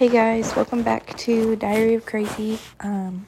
Hey 0.00 0.08
guys, 0.08 0.56
welcome 0.56 0.82
back 0.82 1.14
to 1.18 1.56
Diary 1.56 1.92
of 1.92 2.06
Crazy. 2.06 2.58
Um, 2.80 3.26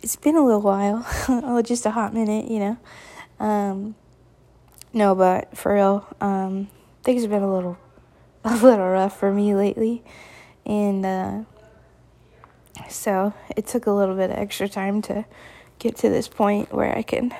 it's 0.00 0.16
been 0.16 0.36
a 0.36 0.42
little 0.42 0.62
while, 0.62 1.06
oh, 1.28 1.60
just 1.60 1.84
a 1.84 1.90
hot 1.90 2.14
minute, 2.14 2.50
you 2.50 2.60
know. 2.60 2.78
Um, 3.38 3.94
no, 4.94 5.14
but 5.14 5.54
for 5.54 5.74
real, 5.74 6.06
um, 6.22 6.68
things 7.02 7.20
have 7.20 7.30
been 7.30 7.42
a 7.42 7.54
little, 7.54 7.76
a 8.44 8.56
little 8.56 8.88
rough 8.88 9.18
for 9.18 9.30
me 9.34 9.54
lately, 9.54 10.02
and 10.64 11.04
uh, 11.04 11.40
so 12.88 13.34
it 13.54 13.66
took 13.66 13.84
a 13.84 13.92
little 13.92 14.16
bit 14.16 14.30
of 14.30 14.38
extra 14.38 14.66
time 14.66 15.02
to 15.02 15.26
get 15.78 15.94
to 15.98 16.08
this 16.08 16.26
point 16.26 16.72
where 16.72 16.96
I 16.96 17.02
can 17.02 17.34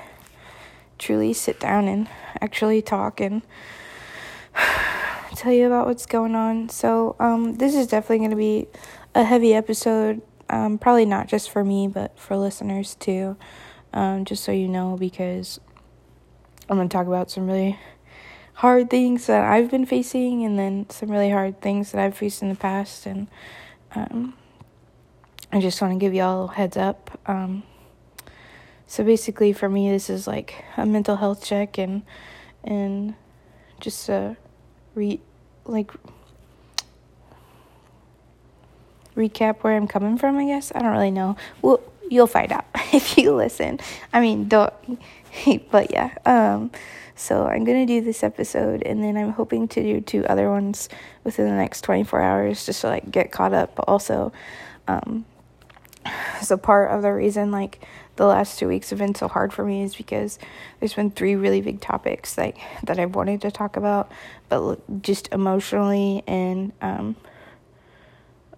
truly 0.99 1.33
sit 1.33 1.59
down 1.59 1.89
and 1.89 2.07
actually 2.43 2.83
talk 2.83 3.19
and 3.19 3.41
tell 5.39 5.53
you 5.53 5.67
about 5.67 5.87
what's 5.87 6.07
going 6.07 6.35
on. 6.35 6.69
So, 6.69 7.17
um, 7.19 7.55
this 7.55 7.75
is 7.75 7.87
definitely 7.87 8.19
going 8.19 8.31
to 8.31 8.37
be 8.37 8.67
a 9.15 9.25
heavy 9.25 9.55
episode. 9.55 10.21
Um, 10.51 10.79
probably 10.79 11.05
not 11.05 11.29
just 11.29 11.51
for 11.51 11.65
me, 11.65 11.89
but 11.89 12.19
for 12.19 12.37
listeners 12.37 12.95
too. 12.97 13.37
Um, 13.93 14.25
just 14.25 14.45
so 14.45 14.53
you 14.53 14.69
know, 14.69 14.97
because 14.99 15.61
I'm 16.69 16.77
going 16.77 16.89
to 16.89 16.93
talk 16.93 17.07
about 17.07 17.31
some 17.31 17.47
really 17.47 17.79
hard 18.55 18.91
things 18.91 19.27
that 19.27 19.45
I've 19.45 19.71
been 19.71 19.87
facing, 19.87 20.45
and 20.45 20.59
then 20.59 20.91
some 20.91 21.11
really 21.11 21.31
hard 21.31 21.61
things 21.61 21.93
that 21.93 22.05
I've 22.05 22.17
faced 22.17 22.43
in 22.43 22.49
the 22.49 22.55
past. 22.55 23.07
And 23.07 23.29
um, 23.95 24.35
I 25.53 25.61
just 25.61 25.81
want 25.81 25.95
to 25.95 25.99
give 25.99 26.13
y'all 26.13 26.51
a 26.51 26.53
heads 26.53 26.77
up. 26.77 27.19
Um, 27.27 27.63
so 28.87 29.05
basically, 29.05 29.53
for 29.53 29.69
me, 29.69 29.91
this 29.91 30.11
is 30.11 30.27
like 30.27 30.65
a 30.77 30.85
mental 30.85 31.17
health 31.17 31.45
check 31.45 31.79
and 31.79 32.03
and 32.65 33.15
just 33.81 34.09
a 34.09 34.37
re 34.95 35.21
like 35.69 35.91
recap 39.17 39.59
where 39.59 39.77
I'm 39.77 39.87
coming 39.87 40.17
from, 40.17 40.39
I 40.39 40.47
guess. 40.47 40.73
I 40.75 40.81
don't 40.81 40.93
really 40.93 41.11
know. 41.11 41.37
Well, 41.61 41.81
you'll 42.09 42.27
find 42.27 42.53
out 42.53 42.65
if 42.93 43.19
you 43.19 43.35
listen. 43.35 43.81
I 44.13 44.21
mean, 44.21 44.49
don't 44.49 44.73
but 45.71 45.91
yeah. 45.91 46.15
Um 46.25 46.71
so 47.15 47.47
I'm 47.47 47.65
going 47.65 47.85
to 47.85 47.93
do 47.93 48.01
this 48.01 48.23
episode 48.23 48.81
and 48.85 49.03
then 49.03 49.17
I'm 49.17 49.33
hoping 49.33 49.67
to 49.69 49.83
do 49.83 50.01
two 50.01 50.25
other 50.27 50.49
ones 50.49 50.89
within 51.25 51.47
the 51.47 51.53
next 51.57 51.81
24 51.81 52.23
hours 52.23 52.65
just 52.65 52.83
to 52.83 52.87
like 52.87 53.11
get 53.11 53.33
caught 53.33 53.53
up, 53.53 53.75
but 53.75 53.87
also 53.89 54.33
um 54.87 55.25
so 56.43 56.57
part 56.57 56.93
of 56.93 57.03
the 57.03 57.13
reason 57.13 57.51
like 57.51 57.85
the 58.19 58.27
last 58.27 58.59
two 58.59 58.69
weeks 58.69 58.91
have 58.91 58.99
been 58.99 59.15
so 59.15 59.29
hard 59.29 59.53
for 59.53 59.65
me 59.65 59.83
is 59.83 59.95
because 59.95 60.39
there's 60.79 60.93
been 60.93 61.11
three 61.11 61.37
really 61.37 61.63
big 61.63 61.81
topics 61.81 62.37
like 62.37 62.59
that 62.85 62.99
I've 62.99 63.15
wanted 63.15 63.41
to 63.43 63.51
talk 63.51 63.77
about, 63.77 64.11
but 64.49 65.03
just 65.03 65.33
emotionally 65.33 66.25
and 66.27 66.73
um, 66.83 67.17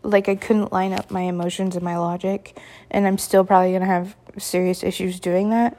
like 0.03 0.29
I 0.29 0.35
couldn't 0.35 0.73
line 0.73 0.93
up 0.93 1.11
my 1.11 1.23
emotions 1.23 1.77
and 1.77 1.85
my 1.85 1.99
logic, 1.99 2.59
and 2.91 3.07
I'm 3.07 3.19
still 3.19 3.45
probably 3.45 3.73
gonna 3.73 3.85
have 3.85 4.17
serious 4.39 4.83
issues 4.83 5.21
doing 5.21 5.51
that. 5.51 5.77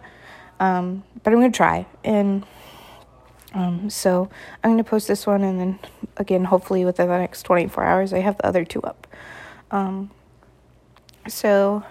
Um, 0.59 1.03
but 1.23 1.33
I'm 1.33 1.39
gonna 1.39 1.51
try, 1.51 1.87
and 2.03 2.45
um, 3.53 3.89
so 3.89 4.29
I'm 4.63 4.71
gonna 4.71 4.83
post 4.83 5.07
this 5.07 5.25
one, 5.25 5.41
and 5.43 5.59
then 5.59 5.79
again, 6.17 6.43
hopefully 6.43 6.85
within 6.85 7.07
the 7.07 7.17
next 7.17 7.43
24 7.43 7.83
hours, 7.83 8.13
I 8.13 8.19
have 8.19 8.37
the 8.37 8.45
other 8.45 8.63
two 8.63 8.81
up. 8.83 9.07
Um, 9.71 10.11
so 11.27 11.83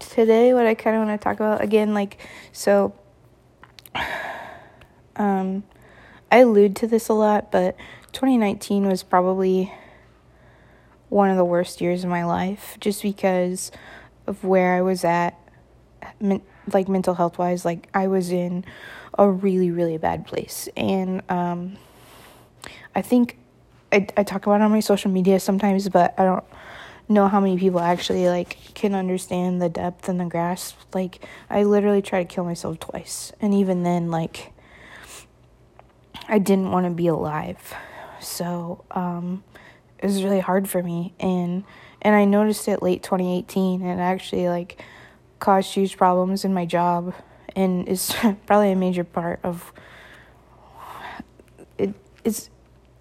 today 0.00 0.52
what 0.52 0.66
I 0.66 0.74
kind 0.74 0.96
of 0.96 1.06
want 1.06 1.20
to 1.20 1.22
talk 1.22 1.36
about 1.36 1.60
again 1.62 1.94
like 1.94 2.18
so 2.52 2.92
um 5.16 5.62
I 6.32 6.38
allude 6.38 6.74
to 6.76 6.86
this 6.86 7.08
a 7.08 7.12
lot 7.12 7.52
but 7.52 7.76
2019 8.12 8.86
was 8.86 9.02
probably 9.02 9.72
one 11.08 11.30
of 11.30 11.36
the 11.36 11.44
worst 11.44 11.80
years 11.80 12.02
of 12.04 12.10
my 12.10 12.24
life 12.24 12.76
just 12.80 13.02
because 13.02 13.70
of 14.26 14.42
where 14.44 14.74
I 14.74 14.80
was 14.80 15.04
at 15.04 15.36
like 16.20 16.88
mental 16.88 17.14
health 17.14 17.38
wise 17.38 17.64
like 17.64 17.88
I 17.94 18.06
was 18.06 18.30
in 18.30 18.64
a 19.18 19.28
really 19.28 19.70
really 19.70 19.98
bad 19.98 20.26
place. 20.26 20.68
And 20.76 21.22
um 21.28 21.76
I 22.94 23.02
think 23.02 23.36
I 23.92 24.06
I 24.16 24.22
talk 24.22 24.46
about 24.46 24.60
it 24.60 24.64
on 24.64 24.70
my 24.70 24.80
social 24.80 25.10
media 25.10 25.40
sometimes 25.40 25.88
but 25.88 26.14
I 26.18 26.24
don't 26.24 26.44
know 27.10 27.28
how 27.28 27.40
many 27.40 27.58
people 27.58 27.80
actually 27.80 28.28
like 28.28 28.56
can 28.74 28.94
understand 28.94 29.60
the 29.60 29.68
depth 29.68 30.08
and 30.08 30.20
the 30.20 30.24
grasp. 30.24 30.78
Like 30.94 31.26
I 31.50 31.64
literally 31.64 32.00
tried 32.00 32.28
to 32.28 32.34
kill 32.34 32.44
myself 32.44 32.78
twice, 32.78 33.32
and 33.40 33.52
even 33.52 33.82
then, 33.82 34.10
like 34.10 34.52
I 36.28 36.38
didn't 36.38 36.70
want 36.70 36.86
to 36.86 36.90
be 36.90 37.08
alive. 37.08 37.74
So 38.20 38.84
um, 38.92 39.42
it 39.98 40.06
was 40.06 40.22
really 40.22 40.40
hard 40.40 40.68
for 40.68 40.82
me, 40.82 41.12
and 41.18 41.64
and 42.00 42.14
I 42.14 42.24
noticed 42.24 42.68
it 42.68 42.82
late 42.82 43.02
2018, 43.02 43.82
and 43.82 44.00
actually 44.00 44.48
like 44.48 44.82
caused 45.40 45.74
huge 45.74 45.96
problems 45.96 46.44
in 46.44 46.54
my 46.54 46.64
job, 46.64 47.14
and 47.56 47.88
is 47.88 48.14
probably 48.46 48.70
a 48.70 48.76
major 48.76 49.04
part 49.04 49.40
of 49.42 49.72
it. 51.76 51.92
It's 52.24 52.50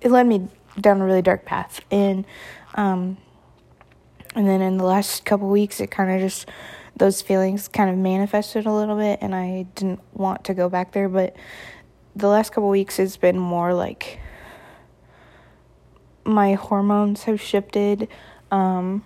it 0.02 0.10
led 0.10 0.26
me 0.26 0.48
down 0.82 1.00
a 1.00 1.06
really 1.06 1.22
dark 1.22 1.46
path, 1.46 1.82
and 1.92 2.26
um, 2.74 3.18
and 4.36 4.48
then 4.48 4.62
in 4.62 4.78
the 4.78 4.84
last 4.84 5.26
couple 5.26 5.50
weeks, 5.50 5.80
it 5.80 5.90
kind 5.92 6.12
of 6.12 6.22
just, 6.22 6.48
those 6.96 7.22
feelings 7.22 7.68
kind 7.68 7.90
of 7.90 7.98
manifested 7.98 8.66
a 8.66 8.74
little 8.74 8.96
bit, 8.96 9.20
and 9.22 9.34
I 9.34 9.64
didn't 9.76 10.02
want 10.14 10.44
to 10.46 10.54
go 10.54 10.70
back 10.70 10.92
there. 10.92 11.10
But 11.10 11.36
the 12.16 12.28
last 12.28 12.52
couple 12.52 12.70
weeks 12.70 12.98
has 12.98 13.18
been 13.18 13.40
more 13.40 13.74
like 13.74 14.20
my 16.26 16.54
hormones 16.54 17.24
have 17.24 17.42
shifted 17.42 18.08
um, 18.52 19.06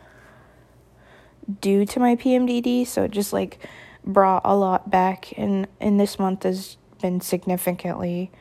due 1.62 1.86
to 1.86 2.00
my 2.00 2.16
PMDD. 2.16 2.86
So 2.86 3.04
it 3.04 3.12
just 3.12 3.34
like 3.34 3.66
brought 4.06 4.42
a 4.44 4.56
lot 4.56 4.90
back. 4.90 5.34
And, 5.38 5.68
and 5.80 6.00
this 6.00 6.20
month 6.20 6.44
has 6.44 6.78
been 7.02 7.22
significantly 7.22 8.32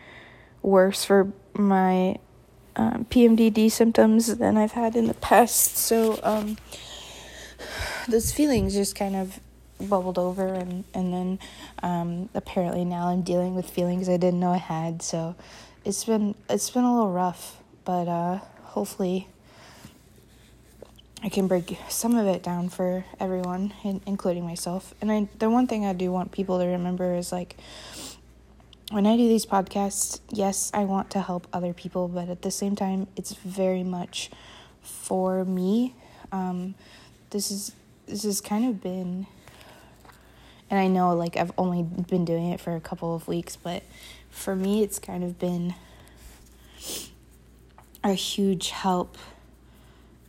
worse 0.62 1.04
for 1.04 1.32
my 1.54 2.16
um, 2.76 3.06
PMDD 3.06 3.70
symptoms 3.70 4.38
than 4.38 4.56
I've 4.56 4.72
had 4.72 4.96
in 4.96 5.06
the 5.06 5.14
past. 5.14 5.76
So 5.76 6.18
um, 6.22 6.58
those 8.08 8.32
feelings 8.32 8.74
just 8.74 8.96
kind 8.96 9.16
of 9.16 9.40
bubbled 9.80 10.18
over, 10.18 10.46
and 10.46 10.84
and 10.94 11.12
then 11.12 11.38
um, 11.82 12.28
apparently 12.34 12.84
now 12.84 13.08
I'm 13.08 13.22
dealing 13.22 13.54
with 13.54 13.68
feelings 13.68 14.08
I 14.08 14.16
didn't 14.16 14.40
know 14.40 14.52
I 14.52 14.58
had. 14.58 15.02
So 15.02 15.34
it's 15.84 16.04
been 16.04 16.34
it's 16.48 16.70
been 16.70 16.84
a 16.84 16.94
little 16.94 17.12
rough, 17.12 17.58
but 17.84 18.08
uh, 18.08 18.38
hopefully. 18.62 19.28
I 21.24 21.28
can 21.28 21.46
break 21.46 21.78
some 21.88 22.16
of 22.16 22.26
it 22.26 22.42
down 22.42 22.68
for 22.68 23.04
everyone, 23.20 23.72
including 24.06 24.44
myself. 24.44 24.92
And 25.00 25.12
I, 25.12 25.28
the 25.38 25.48
one 25.48 25.68
thing 25.68 25.86
I 25.86 25.92
do 25.92 26.10
want 26.10 26.32
people 26.32 26.58
to 26.58 26.66
remember 26.66 27.14
is 27.14 27.30
like, 27.30 27.56
when 28.92 29.06
I 29.06 29.16
do 29.16 29.26
these 29.26 29.46
podcasts, 29.46 30.20
yes, 30.30 30.70
I 30.74 30.84
want 30.84 31.10
to 31.12 31.22
help 31.22 31.46
other 31.50 31.72
people, 31.72 32.08
but 32.08 32.28
at 32.28 32.42
the 32.42 32.50
same 32.50 32.76
time, 32.76 33.06
it's 33.16 33.32
very 33.32 33.82
much 33.82 34.30
for 34.82 35.46
me. 35.46 35.94
Um, 36.30 36.74
this 37.30 37.50
is 37.50 37.72
this 38.06 38.24
has 38.24 38.42
kind 38.42 38.66
of 38.68 38.82
been, 38.82 39.26
and 40.68 40.78
I 40.78 40.88
know 40.88 41.14
like 41.14 41.38
I've 41.38 41.52
only 41.56 41.82
been 41.82 42.26
doing 42.26 42.50
it 42.50 42.60
for 42.60 42.76
a 42.76 42.80
couple 42.80 43.14
of 43.14 43.26
weeks, 43.26 43.56
but 43.56 43.82
for 44.28 44.54
me, 44.54 44.82
it's 44.82 44.98
kind 44.98 45.24
of 45.24 45.38
been 45.38 45.74
a 48.04 48.12
huge 48.12 48.70
help. 48.70 49.16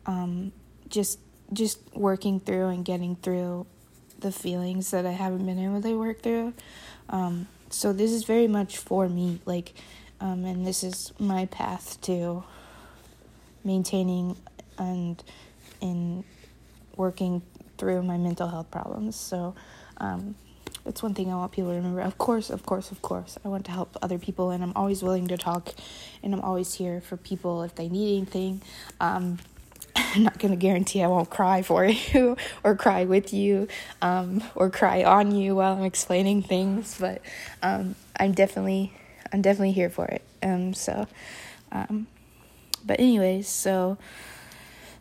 Um, 0.06 0.53
just 0.88 1.19
just 1.51 1.80
working 1.94 2.40
through 2.40 2.68
and 2.68 2.85
getting 2.85 3.18
through 3.18 3.66
the 4.19 4.31
feelings 4.31 4.91
that 4.91 5.06
I 5.06 5.12
haven't 5.12 5.45
been 5.45 5.59
able 5.59 5.81
to 5.81 6.00
work 6.00 6.22
through. 6.22 6.53
Um, 7.09 7.47
so 7.73 7.94
this 7.94 8.11
is 8.11 8.23
very 8.23 8.47
much 8.47 8.78
for 8.78 9.09
me 9.09 9.39
like 9.45 9.73
um, 10.22 10.45
and 10.45 10.66
this 10.66 10.84
is 10.84 11.11
my 11.19 11.45
path 11.47 12.00
to 12.01 12.44
maintaining 13.63 14.38
and 14.77 15.24
in 15.81 16.24
working 16.95 17.42
through 17.77 18.03
my 18.03 18.18
mental 18.18 18.48
health 18.48 18.69
problems 18.71 19.15
so 19.15 19.56
um, 19.98 20.36
that's 20.86 21.01
one 21.01 21.13
thing 21.13 21.31
I 21.31 21.36
want 21.36 21.51
people 21.51 21.69
to 21.71 21.77
remember. 21.77 22.01
Of 22.01 22.18
course, 22.18 22.50
of 22.50 22.65
course, 22.65 22.92
of 22.92 23.01
course. 23.01 23.38
I 23.45 23.48
want 23.48 23.65
to 23.65 23.71
help 23.71 23.98
other 24.01 24.18
people, 24.18 24.50
and 24.51 24.62
I'm 24.63 24.74
always 24.75 25.01
willing 25.01 25.27
to 25.30 25.38
talk, 25.38 25.69
and 26.21 26.33
I'm 26.33 26.42
always 26.42 26.74
here 26.74 27.00
for 27.00 27.15
people 27.15 27.63
if 27.63 27.75
they 27.75 27.88
need 27.88 28.18
anything. 28.18 28.62
Um, 29.00 29.39
I'm 29.95 30.24
not 30.24 30.40
going 30.40 30.51
to 30.51 30.57
guarantee 30.57 31.04
I 31.04 31.07
won't 31.07 31.30
cry 31.30 31.62
for 31.62 31.86
you 32.13 32.38
or 32.63 32.75
cry 32.75 33.06
with 33.06 33.34
you 33.34 33.68
um, 34.01 34.44
or 34.56 34.69
cry 34.69 35.04
on 35.04 35.34
you 35.36 35.56
while 35.56 35.74
I'm 35.78 35.84
explaining 35.84 36.44
things, 36.44 36.98
but 37.00 37.22
um, 37.62 37.95
I'm 38.19 38.34
definitely 38.34 38.94
I'm 39.31 39.42
definitely 39.42 39.72
here 39.72 39.90
for 39.90 40.06
it. 40.06 40.22
Um, 40.44 40.74
so, 40.75 41.07
um, 41.72 42.06
but 42.86 43.00
anyways, 43.00 43.48
so 43.48 43.98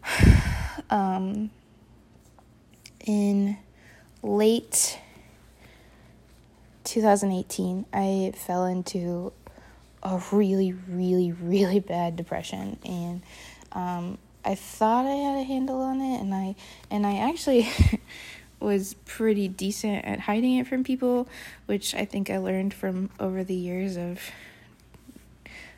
um, 0.91 1.51
in 3.05 3.59
late 4.23 4.99
2018, 6.85 7.85
I 7.93 8.33
fell 8.35 8.65
into 8.65 9.33
a 10.03 10.21
really, 10.33 10.73
really, 10.73 11.33
really 11.33 11.81
bad 11.81 12.17
depression 12.17 12.79
and 12.85 13.23
um, 13.73 14.19
I 14.45 14.55
thought 14.55 15.07
I 15.07 15.15
had 15.15 15.39
a 15.39 15.45
handle 15.45 15.81
on 15.81 16.01
it 16.01 16.21
and 16.21 16.35
I 16.35 16.55
and 16.91 17.07
I 17.07 17.19
actually 17.19 17.69
was 18.61 18.95
pretty 19.05 19.49
decent 19.49 20.05
at 20.05 20.21
hiding 20.21 20.57
it 20.57 20.67
from 20.67 20.85
people, 20.85 21.29
which 21.67 21.95
I 21.95 22.05
think 22.05 22.31
I 22.31 22.39
learned 22.39 22.75
from 22.75 23.11
over 23.21 23.45
the 23.45 23.55
years 23.55 23.97
of 23.97 24.21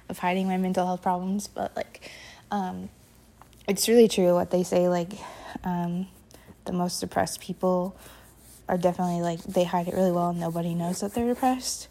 of 0.08 0.18
hiding 0.18 0.46
my 0.46 0.56
mental 0.56 0.86
health 0.86 1.02
problems, 1.02 1.46
but 1.48 1.74
like 1.76 2.10
um 2.50 2.88
it's 3.66 3.88
really 3.88 4.08
true 4.08 4.34
what 4.34 4.50
they 4.50 4.62
say 4.62 4.88
like 4.88 5.12
um 5.64 6.06
the 6.64 6.72
most 6.72 7.00
depressed 7.00 7.40
people 7.40 7.96
are 8.68 8.78
definitely 8.78 9.20
like 9.20 9.42
they 9.44 9.64
hide 9.64 9.88
it 9.88 9.94
really 9.94 10.12
well 10.12 10.30
and 10.30 10.40
nobody 10.40 10.74
knows 10.74 11.00
that 11.00 11.14
they're 11.14 11.26
depressed. 11.26 11.88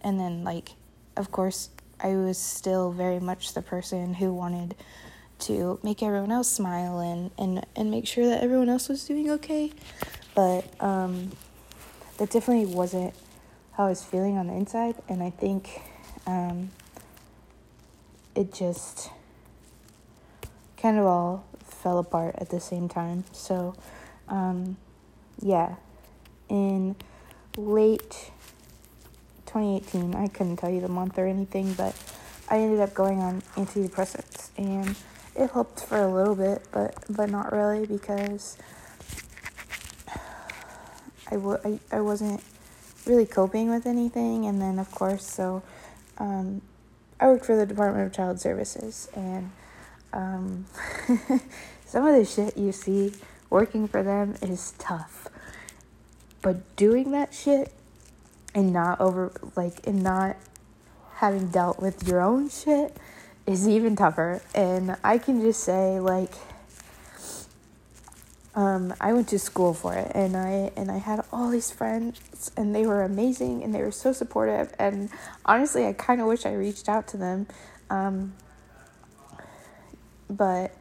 And 0.00 0.18
then 0.18 0.42
like 0.42 0.70
of 1.16 1.30
course 1.30 1.70
I 2.00 2.16
was 2.16 2.38
still 2.38 2.92
very 2.92 3.20
much 3.20 3.54
the 3.54 3.62
person 3.62 4.14
who 4.14 4.32
wanted 4.32 4.74
to 5.40 5.78
make 5.82 6.02
everyone 6.02 6.32
else 6.32 6.50
smile 6.50 6.98
and, 6.98 7.30
and, 7.38 7.64
and 7.76 7.90
make 7.90 8.06
sure 8.06 8.26
that 8.26 8.42
everyone 8.42 8.68
else 8.68 8.88
was 8.88 9.04
doing 9.04 9.30
okay. 9.30 9.72
But 10.34 10.64
um, 10.82 11.32
that 12.18 12.30
definitely 12.30 12.66
wasn't 12.66 13.14
how 13.72 13.86
I 13.86 13.90
was 13.90 14.04
feeling 14.04 14.36
on 14.36 14.48
the 14.48 14.54
inside. 14.54 14.96
And 15.08 15.22
I 15.22 15.30
think 15.30 15.80
um, 16.26 16.70
it 18.34 18.52
just 18.52 19.10
kind 20.76 20.98
of 20.98 21.06
all 21.06 21.44
fell 21.64 21.98
apart 21.98 22.34
at 22.38 22.50
the 22.50 22.60
same 22.60 22.88
time. 22.88 23.24
So, 23.32 23.74
um, 24.28 24.76
yeah, 25.40 25.76
in 26.48 26.96
late 27.56 28.30
2018, 29.46 30.14
I 30.14 30.28
couldn't 30.28 30.56
tell 30.56 30.70
you 30.70 30.80
the 30.80 30.88
month 30.88 31.18
or 31.18 31.26
anything, 31.26 31.72
but 31.74 31.96
I 32.48 32.58
ended 32.58 32.80
up 32.80 32.94
going 32.94 33.20
on 33.20 33.42
antidepressants 33.56 34.50
and 34.56 34.94
it 35.38 35.52
helped 35.52 35.80
for 35.80 35.98
a 35.98 36.12
little 36.12 36.34
bit, 36.34 36.62
but 36.72 36.96
but 37.08 37.30
not 37.30 37.52
really 37.52 37.86
because 37.86 38.58
I, 41.30 41.34
w- 41.34 41.58
I, 41.64 41.78
I 41.92 42.00
wasn't 42.00 42.42
really 43.06 43.26
coping 43.26 43.70
with 43.70 43.86
anything. 43.86 44.46
And 44.46 44.60
then, 44.60 44.78
of 44.78 44.90
course, 44.90 45.24
so 45.24 45.62
um, 46.18 46.62
I 47.20 47.26
worked 47.26 47.46
for 47.46 47.56
the 47.56 47.66
Department 47.66 48.06
of 48.06 48.12
Child 48.12 48.40
Services, 48.40 49.08
and 49.14 49.52
um, 50.12 50.66
some 51.86 52.04
of 52.06 52.14
the 52.14 52.24
shit 52.24 52.56
you 52.56 52.72
see 52.72 53.12
working 53.48 53.86
for 53.86 54.02
them 54.02 54.34
is 54.42 54.72
tough. 54.78 55.28
But 56.42 56.76
doing 56.76 57.12
that 57.12 57.32
shit 57.32 57.72
and 58.54 58.72
not 58.72 59.00
over, 59.00 59.32
like, 59.54 59.86
and 59.86 60.02
not 60.02 60.36
having 61.16 61.48
dealt 61.48 61.80
with 61.80 62.06
your 62.06 62.20
own 62.20 62.48
shit 62.48 62.96
is 63.48 63.66
even 63.66 63.96
tougher. 63.96 64.42
And 64.54 64.96
I 65.02 65.18
can 65.18 65.40
just 65.40 65.64
say, 65.64 65.98
like, 65.98 66.32
um, 68.54 68.92
I 69.00 69.12
went 69.12 69.28
to 69.28 69.38
school 69.38 69.72
for 69.72 69.94
it, 69.94 70.10
and 70.14 70.36
I 70.36 70.72
and 70.76 70.90
I 70.90 70.98
had 70.98 71.24
all 71.32 71.48
these 71.48 71.70
friends, 71.70 72.50
and 72.56 72.74
they 72.74 72.86
were 72.86 73.02
amazing, 73.02 73.62
and 73.62 73.74
they 73.74 73.82
were 73.82 73.92
so 73.92 74.12
supportive. 74.12 74.74
And 74.78 75.10
honestly, 75.44 75.86
I 75.86 75.92
kind 75.92 76.20
of 76.20 76.26
wish 76.26 76.44
I 76.44 76.54
reached 76.54 76.88
out 76.88 77.06
to 77.08 77.16
them, 77.16 77.46
um, 77.88 78.34
but 80.28 80.74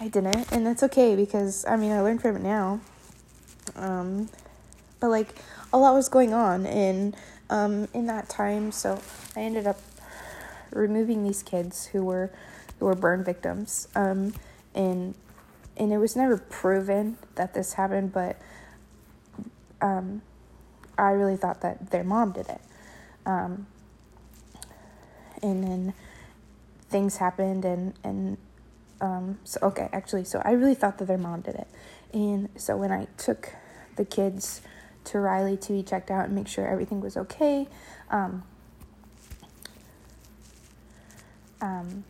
I 0.00 0.08
didn't, 0.08 0.52
and 0.52 0.64
that's 0.64 0.84
okay 0.84 1.16
because 1.16 1.64
I 1.66 1.76
mean 1.76 1.90
I 1.90 2.00
learned 2.00 2.22
from 2.22 2.36
it 2.36 2.42
now. 2.42 2.80
Um, 3.74 4.28
but 5.00 5.08
like 5.08 5.34
a 5.72 5.78
lot 5.78 5.94
was 5.94 6.08
going 6.08 6.32
on 6.32 6.64
in 6.64 7.14
um, 7.50 7.88
in 7.92 8.06
that 8.06 8.28
time, 8.28 8.70
so 8.70 9.00
I 9.34 9.40
ended 9.40 9.66
up 9.66 9.80
removing 10.76 11.24
these 11.24 11.42
kids 11.42 11.86
who 11.86 12.04
were 12.04 12.32
who 12.78 12.86
were 12.86 12.94
burn 12.94 13.24
victims. 13.24 13.88
Um, 13.94 14.34
and 14.74 15.14
and 15.76 15.92
it 15.92 15.98
was 15.98 16.16
never 16.16 16.38
proven 16.38 17.18
that 17.34 17.54
this 17.54 17.74
happened, 17.74 18.12
but 18.12 18.40
um, 19.80 20.22
I 20.96 21.10
really 21.10 21.36
thought 21.36 21.60
that 21.60 21.90
their 21.90 22.04
mom 22.04 22.32
did 22.32 22.48
it. 22.48 22.60
Um, 23.26 23.66
and 25.42 25.62
then 25.62 25.94
things 26.88 27.18
happened, 27.18 27.64
and 27.64 27.94
and 28.02 28.38
um, 29.00 29.38
so 29.44 29.58
okay, 29.62 29.88
actually, 29.92 30.24
so 30.24 30.40
I 30.44 30.52
really 30.52 30.74
thought 30.74 30.98
that 30.98 31.06
their 31.06 31.18
mom 31.18 31.40
did 31.40 31.56
it, 31.56 31.68
and 32.12 32.48
so 32.56 32.76
when 32.76 32.92
I 32.92 33.06
took 33.16 33.54
the 33.96 34.04
kids 34.04 34.60
to 35.04 35.18
Riley 35.18 35.56
to 35.56 35.72
be 35.72 35.82
checked 35.82 36.10
out 36.10 36.26
and 36.26 36.34
make 36.34 36.48
sure 36.48 36.66
everything 36.66 37.00
was 37.00 37.16
okay. 37.16 37.68
Um, 38.10 38.42
um, 41.60 42.04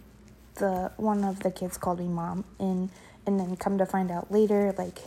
the 0.56 0.93
one 0.96 1.25
of 1.25 1.40
the 1.40 1.50
kids 1.50 1.76
called 1.76 2.00
me 2.00 2.08
mom, 2.08 2.44
and 2.58 2.90
and 3.26 3.38
then 3.40 3.56
come 3.56 3.78
to 3.78 3.87
find 3.87 4.10
out 4.10 4.31
later, 4.31 4.75
like 4.76 5.00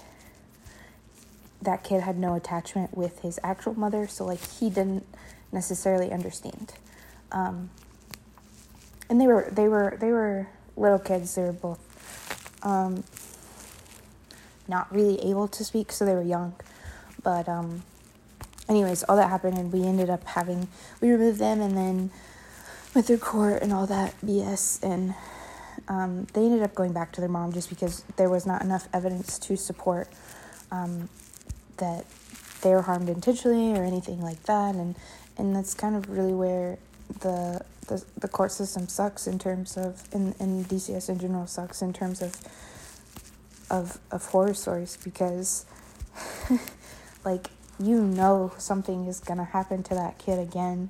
that 1.61 1.83
kid 1.83 2.01
had 2.01 2.17
no 2.17 2.35
attachment 2.35 2.95
with 2.95 3.19
his 3.19 3.39
actual 3.43 3.73
mother, 3.73 4.07
so 4.07 4.25
like 4.25 4.39
he 4.59 4.69
didn't 4.69 5.05
necessarily 5.51 6.11
understand. 6.11 6.73
Um, 7.31 7.69
and 9.09 9.19
they 9.19 9.27
were 9.27 9.49
they 9.51 9.67
were 9.67 9.97
they 9.99 10.11
were 10.11 10.47
little 10.77 10.99
kids. 10.99 11.35
They 11.35 11.43
were 11.43 11.51
both 11.51 11.79
um, 12.63 13.03
not 14.67 14.93
really 14.93 15.19
able 15.21 15.47
to 15.49 15.63
speak, 15.63 15.91
so 15.91 16.05
they 16.05 16.13
were 16.13 16.23
young. 16.23 16.53
But 17.23 17.49
um, 17.49 17.83
anyways, 18.69 19.03
all 19.03 19.15
that 19.17 19.29
happened, 19.29 19.57
and 19.57 19.71
we 19.73 19.83
ended 19.83 20.09
up 20.09 20.23
having 20.23 20.67
we 21.01 21.09
removed 21.09 21.39
them, 21.39 21.61
and 21.61 21.75
then 21.75 22.11
went 22.93 23.07
through 23.07 23.17
court 23.17 23.61
and 23.61 23.71
all 23.71 23.87
that 23.87 24.19
BS, 24.21 24.81
and 24.83 25.13
um, 25.87 26.25
they 26.33 26.43
ended 26.45 26.63
up 26.63 26.73
going 26.75 26.93
back 26.93 27.11
to 27.13 27.21
their 27.21 27.29
mom 27.29 27.53
just 27.53 27.69
because 27.69 28.03
there 28.15 28.29
was 28.29 28.45
not 28.45 28.61
enough 28.61 28.87
evidence 28.93 29.39
to 29.39 29.55
support 29.55 30.07
um, 30.71 31.09
that 31.77 32.05
they 32.61 32.71
were 32.71 32.81
harmed 32.81 33.09
intentionally 33.09 33.77
or 33.77 33.83
anything 33.83 34.21
like 34.21 34.43
that, 34.43 34.75
and 34.75 34.95
and 35.37 35.55
that's 35.55 35.73
kind 35.73 35.95
of 35.95 36.09
really 36.09 36.33
where 36.33 36.77
the 37.21 37.61
the, 37.87 38.03
the 38.17 38.27
court 38.27 38.51
system 38.51 38.87
sucks 38.87 39.25
in 39.25 39.39
terms 39.39 39.75
of 39.75 40.07
in, 40.13 40.35
in 40.39 40.63
DCS 40.65 41.09
in 41.09 41.19
general 41.19 41.47
sucks 41.47 41.81
in 41.81 41.91
terms 41.91 42.21
of 42.21 42.35
of 43.69 43.99
of 44.11 44.25
horror 44.25 44.53
stories 44.53 44.97
because 45.03 45.65
like 47.25 47.49
you 47.79 48.01
know 48.01 48.51
something 48.57 49.05
is 49.05 49.19
gonna 49.19 49.45
happen 49.45 49.83
to 49.83 49.95
that 49.95 50.17
kid 50.17 50.39
again, 50.39 50.89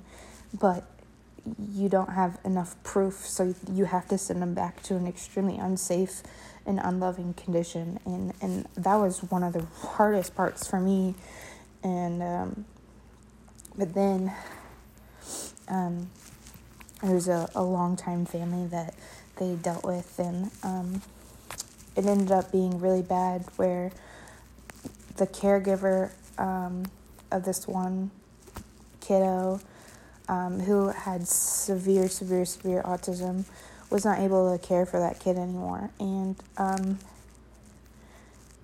but 0.58 0.84
you 1.72 1.88
don't 1.88 2.10
have 2.10 2.38
enough 2.44 2.80
proof, 2.82 3.14
so 3.14 3.54
you 3.72 3.86
have 3.86 4.08
to 4.08 4.18
send 4.18 4.42
them 4.42 4.54
back 4.54 4.82
to 4.84 4.96
an 4.96 5.06
extremely 5.06 5.56
unsafe 5.56 6.22
and 6.66 6.78
unloving 6.82 7.34
condition. 7.34 7.98
And, 8.04 8.34
and 8.40 8.68
that 8.76 8.96
was 8.96 9.22
one 9.22 9.42
of 9.42 9.52
the 9.52 9.64
hardest 9.88 10.34
parts 10.34 10.66
for 10.66 10.80
me. 10.80 11.14
And, 11.82 12.22
um, 12.22 12.64
but 13.76 13.94
then, 13.94 14.32
um, 15.68 16.10
it 17.02 17.08
was 17.08 17.28
a, 17.28 17.48
a 17.54 17.62
long 17.62 17.96
time 17.96 18.26
family 18.26 18.66
that 18.68 18.94
they 19.36 19.54
dealt 19.54 19.84
with, 19.84 20.18
and, 20.18 20.50
um, 20.62 21.00
it 21.96 22.04
ended 22.04 22.30
up 22.30 22.52
being 22.52 22.78
really 22.78 23.02
bad 23.02 23.46
where 23.56 23.90
the 25.16 25.26
caregiver, 25.26 26.10
um, 26.38 26.84
of 27.32 27.44
this 27.44 27.66
one 27.66 28.10
kiddo, 29.00 29.60
um, 30.30 30.60
who 30.60 30.90
had 30.90 31.26
severe, 31.26 32.08
severe, 32.08 32.44
severe 32.44 32.82
autism, 32.84 33.44
was 33.90 34.04
not 34.04 34.20
able 34.20 34.56
to 34.56 34.64
care 34.64 34.86
for 34.86 35.00
that 35.00 35.18
kid 35.18 35.36
anymore. 35.36 35.90
And 35.98 36.36
um, 36.56 37.00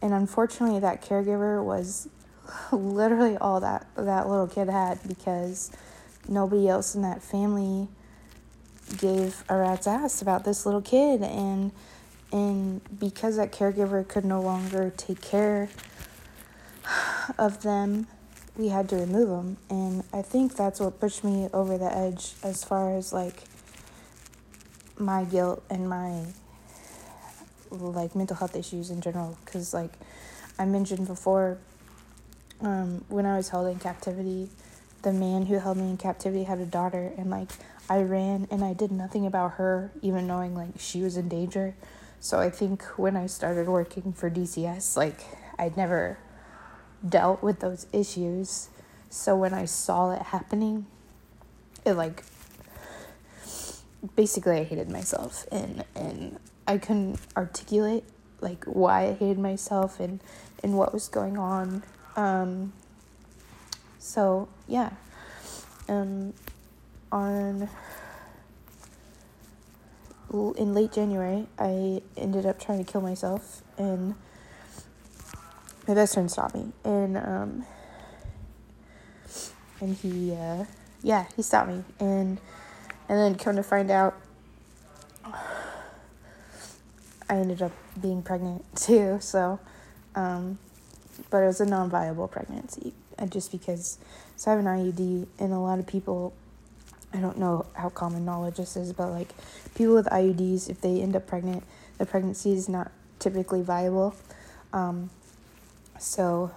and 0.01 0.15
unfortunately, 0.15 0.79
that 0.81 1.03
caregiver 1.03 1.63
was 1.63 2.09
literally 2.73 3.37
all 3.37 3.59
that 3.61 3.89
that 3.97 4.29
little 4.29 4.47
kid 4.47 4.69
had 4.69 5.01
because 5.09 5.73
nobody 6.29 6.69
else 6.69 6.95
in 6.95 7.03
that 7.03 7.21
family 7.21 7.89
gave 8.99 9.43
a 9.49 9.57
rat's 9.57 9.89
ass 9.89 10.23
about 10.23 10.45
this 10.45 10.65
little 10.65 10.83
kid 10.83 11.21
and 11.23 11.73
and 12.33 12.81
because 13.01 13.37
that 13.37 13.51
caregiver 13.51 14.07
could 14.07 14.25
no 14.25 14.41
longer 14.41 14.93
take 14.97 15.21
care 15.21 15.69
of 17.39 17.63
them 17.63 18.07
we 18.57 18.69
had 18.69 18.89
to 18.89 18.97
remove 18.97 19.29
them. 19.29 19.57
And 19.69 20.05
I 20.13 20.23
think 20.23 20.57
that's 20.57 20.81
what 20.81 21.01
pushed 21.01 21.25
me 21.25 21.49
over 21.53 21.79
the 21.79 21.95
edge 21.95 22.33
as 22.43 22.65
far 22.65 22.97
as 22.97 23.13
like 23.13 23.43
my 24.99 25.25
guilt 25.25 25.63
and 25.69 25.89
my 25.89 26.25
like 27.71 28.15
mental 28.15 28.37
health 28.37 28.57
issues 28.57 28.91
in 28.91 29.01
general. 29.01 29.37
Because, 29.45 29.75
like 29.75 29.93
I 30.59 30.65
mentioned 30.65 31.07
before, 31.07 31.59
um, 32.61 33.05
when 33.09 33.27
I 33.27 33.37
was 33.37 33.51
held 33.51 33.69
in 33.69 33.79
captivity, 33.79 34.49
the 35.03 35.13
man 35.13 35.47
who 35.47 35.59
held 35.59 35.77
me 35.77 35.91
in 35.91 35.97
captivity 35.97 36.45
had 36.45 36.59
a 36.59 36.67
daughter, 36.67 37.13
and 37.17 37.31
like 37.31 37.51
I 37.89 38.01
ran 38.01 38.49
and 38.51 38.65
I 38.65 38.73
did 38.73 38.91
nothing 38.91 39.27
about 39.27 39.53
her, 39.53 39.93
even 40.03 40.27
knowing 40.27 40.55
like 40.55 40.79
she 40.79 41.03
was 41.03 41.17
in 41.17 41.29
danger. 41.29 41.75
So 42.19 42.41
I 42.41 42.51
think 42.51 42.83
when 42.99 43.17
I 43.17 43.27
started 43.27 43.69
working 43.69 44.13
for 44.13 44.31
DCS, 44.31 44.97
like 44.97 45.21
I'd 45.59 45.77
never 45.77 46.19
dealt 47.07 47.43
with 47.43 47.61
those 47.61 47.87
issues. 47.93 48.69
So 49.11 49.37
when 49.37 49.55
I 49.55 49.65
saw 49.65 50.13
it 50.13 50.23
happening, 50.23 50.87
it 51.85 51.95
like 51.95 52.25
basically 54.15 54.59
I 54.59 54.65
hated 54.65 54.91
myself 54.91 55.47
and 55.51 55.85
and 55.95 56.39
I 56.67 56.79
couldn't 56.79 57.19
articulate 57.37 58.05
like 58.41 58.65
why 58.65 59.09
I 59.09 59.13
hated 59.15 59.39
myself 59.39 60.01
and 60.01 60.21
and 60.63 60.77
what 60.77 60.93
was 60.93 61.09
going 61.09 61.39
on. 61.39 61.83
Um, 62.17 62.73
so 63.99 64.49
yeah, 64.67 64.91
um, 65.89 66.33
on 67.13 67.69
in 70.33 70.75
late 70.75 70.93
January, 70.93 71.47
I 71.59 72.03
ended 72.17 72.47
up 72.47 72.61
trying 72.61 72.85
to 72.85 72.91
kill 72.91 73.01
myself, 73.01 73.63
and 73.79 74.15
my 75.87 75.95
best 75.95 76.15
friend 76.15 76.31
stopped 76.31 76.55
me, 76.55 76.73
and 76.85 77.17
um, 77.17 77.67
and 79.81 79.97
he, 79.97 80.33
uh, 80.33 80.65
yeah, 81.03 81.27
he 81.37 81.43
stopped 81.43 81.69
me, 81.69 81.85
and 82.01 82.39
and 83.09 83.19
then 83.19 83.35
come 83.37 83.57
to 83.57 83.63
find 83.63 83.91
out, 83.91 84.17
I 87.29 87.37
ended 87.37 87.63
up 87.63 87.73
being 88.01 88.23
pregnant 88.23 88.65
too. 88.77 89.19
So, 89.21 89.61
um, 90.15 90.59
but 91.31 91.39
it 91.43 91.47
was 91.47 91.61
a 91.61 91.67
non-viable 91.67 92.29
pregnancy, 92.29 92.93
uh, 93.19 93.27
just 93.27 93.53
because. 93.53 93.99
So 94.39 94.51
I 94.51 94.57
have 94.57 94.65
an 94.65 94.71
IUD, 94.71 95.27
and 95.39 95.53
a 95.53 95.59
lot 95.59 95.79
of 95.79 95.87
people 95.87 96.35
I 97.17 97.19
don't 97.19 97.39
know 97.39 97.65
how 97.75 97.89
common 97.89 98.25
knowledge 98.25 98.57
this 98.57 98.77
is, 98.77 98.93
but 98.93 99.09
like 99.09 99.29
people 99.75 99.95
with 99.95 100.07
IUDs, 100.07 100.69
if 100.69 100.81
they 100.81 101.01
end 101.01 101.17
up 101.17 101.27
pregnant, 101.27 101.63
the 101.99 102.05
pregnancy 102.05 102.53
is 102.53 102.69
not 102.69 102.93
typically 103.19 103.63
viable. 103.63 104.15
Um, 104.73 105.09
so 105.99 106.51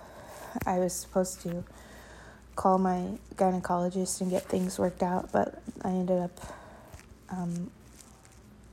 I 0.65 0.79
was 0.79 0.93
supposed 0.93 1.41
to 1.41 1.63
call 2.55 2.77
my 2.77 3.11
gynecologist 3.35 4.21
and 4.21 4.29
get 4.29 4.43
things 4.43 4.77
worked 4.77 5.01
out, 5.01 5.31
but 5.31 5.61
I 5.83 5.89
ended 5.89 6.19
up 6.19 6.55
um, 7.29 7.71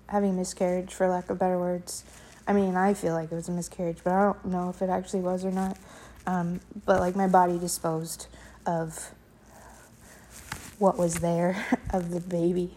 having 0.08 0.30
a 0.30 0.32
miscarriage, 0.32 0.92
for 0.92 1.08
lack 1.08 1.30
of 1.30 1.38
better 1.38 1.58
words. 1.58 2.04
I 2.49 2.52
mean, 2.52 2.76
I 2.76 2.94
feel 2.94 3.14
like 3.14 3.30
it 3.30 3.35
was 3.35 3.49
a 3.49 3.52
miscarriage, 3.52 3.99
but 4.02 4.12
I 4.12 4.23
don't 4.23 4.44
know 4.46 4.70
if 4.70 4.82
it 4.82 4.90
actually 4.90 5.20
was 5.20 5.44
or 5.44 5.50
not. 5.50 5.76
Um, 6.26 6.61
but 6.85 7.00
like 7.00 7.14
my 7.14 7.28
body 7.28 7.58
disposed 7.58 8.26
of 8.66 9.12
what 10.78 10.99
was 10.99 11.16
there 11.16 11.64
of 11.92 12.11
the 12.11 12.20
baby. 12.20 12.73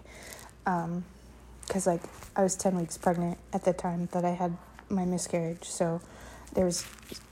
Because, 0.64 1.88
um, 1.88 1.94
like, 1.94 2.02
I 2.36 2.44
was 2.44 2.56
10 2.56 2.78
weeks 2.78 2.98
pregnant 2.98 3.38
at 3.54 3.64
the 3.64 3.74
time 3.74 4.10
that 4.12 4.24
I 4.24 4.32
had 4.32 4.56
my 4.90 5.06
miscarriage. 5.06 5.66
So 5.66 6.02
there 6.54 6.66
was 6.66 6.86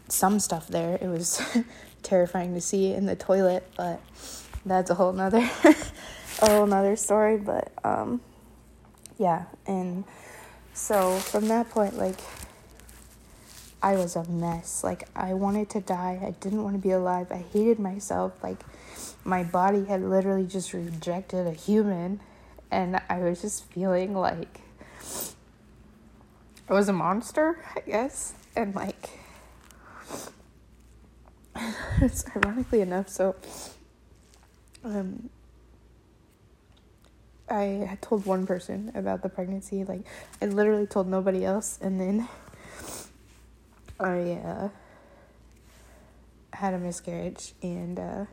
some 0.07 0.39
stuff 0.39 0.67
there. 0.67 0.97
It 1.01 1.07
was 1.07 1.41
terrifying 2.03 2.53
to 2.53 2.61
see 2.61 2.93
in 2.93 3.05
the 3.05 3.15
toilet, 3.15 3.69
but 3.77 4.01
that's 4.65 4.89
a 4.89 4.95
whole 4.95 5.13
nother, 5.13 5.49
a 6.41 6.49
whole 6.49 6.67
nother 6.67 6.95
story. 6.95 7.37
But, 7.37 7.71
um, 7.83 8.21
yeah. 9.17 9.45
And 9.65 10.03
so 10.73 11.17
from 11.17 11.47
that 11.47 11.69
point, 11.69 11.97
like, 11.97 12.19
I 13.81 13.95
was 13.95 14.15
a 14.15 14.23
mess. 14.29 14.83
Like, 14.83 15.07
I 15.15 15.33
wanted 15.33 15.69
to 15.71 15.81
die. 15.81 16.19
I 16.21 16.31
didn't 16.39 16.63
want 16.63 16.75
to 16.75 16.81
be 16.81 16.91
alive. 16.91 17.31
I 17.31 17.45
hated 17.53 17.79
myself. 17.79 18.33
Like, 18.43 18.59
my 19.23 19.43
body 19.43 19.85
had 19.85 20.01
literally 20.01 20.47
just 20.47 20.73
rejected 20.73 21.45
a 21.45 21.51
human 21.51 22.21
and 22.71 23.01
I 23.09 23.19
was 23.19 23.41
just 23.41 23.65
feeling 23.71 24.15
like 24.15 24.61
I 26.69 26.73
was 26.73 26.89
a 26.89 26.93
monster, 26.93 27.59
I 27.75 27.81
guess. 27.81 28.33
And 28.55 28.75
like 28.75 29.09
it's 32.01 32.25
ironically 32.35 32.81
enough, 32.81 33.09
so 33.09 33.35
um 34.83 35.29
I 37.49 37.85
had 37.87 38.01
told 38.01 38.25
one 38.25 38.45
person 38.45 38.91
about 38.93 39.23
the 39.23 39.29
pregnancy, 39.29 39.83
like 39.83 40.01
I 40.41 40.45
literally 40.45 40.85
told 40.85 41.07
nobody 41.07 41.45
else 41.45 41.79
and 41.81 41.99
then 41.99 42.27
I 43.99 44.31
uh 44.33 44.69
had 46.53 46.73
a 46.73 46.79
miscarriage 46.79 47.53
and 47.61 47.99
uh 47.99 48.25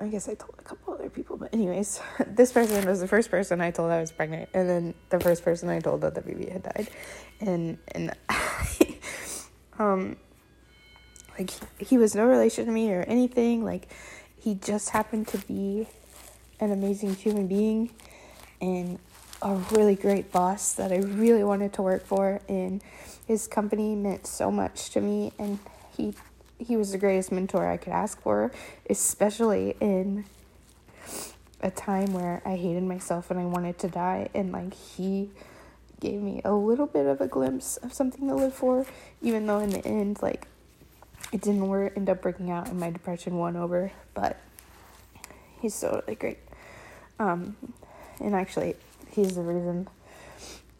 I 0.00 0.08
guess 0.08 0.28
I 0.28 0.34
told 0.34 0.56
a 0.58 0.62
couple 0.62 0.92
other 0.94 1.08
people, 1.08 1.36
but 1.36 1.54
anyways, 1.54 2.00
this 2.26 2.52
person 2.52 2.86
was 2.86 3.00
the 3.00 3.06
first 3.08 3.30
person 3.30 3.60
I 3.60 3.70
told 3.70 3.90
I 3.92 4.00
was 4.00 4.10
pregnant, 4.10 4.48
and 4.52 4.68
then 4.68 4.94
the 5.08 5.20
first 5.20 5.44
person 5.44 5.68
I 5.68 5.78
told 5.78 6.00
that 6.00 6.14
the 6.14 6.20
baby 6.20 6.50
had 6.50 6.64
died, 6.64 6.88
and 7.40 7.78
and 7.92 8.12
um, 9.78 10.16
like 11.38 11.50
he 11.78 11.98
was 11.98 12.14
no 12.14 12.26
relation 12.26 12.66
to 12.66 12.72
me 12.72 12.92
or 12.92 13.02
anything. 13.02 13.64
Like 13.64 13.88
he 14.38 14.54
just 14.54 14.90
happened 14.90 15.28
to 15.28 15.38
be 15.38 15.86
an 16.60 16.70
amazing 16.70 17.14
human 17.14 17.46
being, 17.46 17.90
and 18.60 18.98
a 19.42 19.54
really 19.72 19.94
great 19.96 20.32
boss 20.32 20.72
that 20.74 20.92
I 20.92 20.98
really 20.98 21.44
wanted 21.44 21.72
to 21.74 21.82
work 21.82 22.06
for, 22.06 22.40
and 22.48 22.82
his 23.26 23.46
company 23.46 23.94
meant 23.94 24.26
so 24.26 24.50
much 24.50 24.90
to 24.90 25.00
me, 25.00 25.32
and 25.38 25.58
he 25.96 26.14
he 26.58 26.76
was 26.76 26.92
the 26.92 26.98
greatest 26.98 27.32
mentor 27.32 27.66
I 27.66 27.76
could 27.76 27.92
ask 27.92 28.20
for, 28.20 28.52
especially 28.88 29.76
in 29.80 30.24
a 31.60 31.70
time 31.70 32.12
where 32.12 32.42
I 32.44 32.56
hated 32.56 32.82
myself 32.82 33.30
and 33.30 33.40
I 33.40 33.44
wanted 33.44 33.78
to 33.80 33.88
die. 33.88 34.28
And 34.34 34.52
like, 34.52 34.74
he 34.74 35.30
gave 36.04 36.20
me 36.20 36.42
a 36.44 36.52
little 36.52 36.86
bit 36.86 37.06
of 37.06 37.22
a 37.22 37.26
glimpse 37.26 37.78
of 37.78 37.94
something 37.94 38.28
to 38.28 38.34
live 38.34 38.52
for, 38.52 38.86
even 39.22 39.46
though 39.46 39.58
in 39.58 39.70
the 39.70 39.84
end, 39.86 40.20
like, 40.20 40.46
it 41.32 41.40
didn't 41.40 41.66
work, 41.66 41.94
end 41.96 42.10
up 42.10 42.20
breaking 42.20 42.50
out 42.50 42.68
and 42.68 42.78
my 42.78 42.90
depression 42.90 43.38
won 43.38 43.56
over. 43.56 43.90
But 44.12 44.38
he's 45.60 45.74
so 45.74 46.02
really 46.06 46.14
great. 46.14 46.38
Um, 47.18 47.56
and 48.20 48.34
actually, 48.34 48.76
he's 49.10 49.34
the 49.34 49.40
reason 49.40 49.88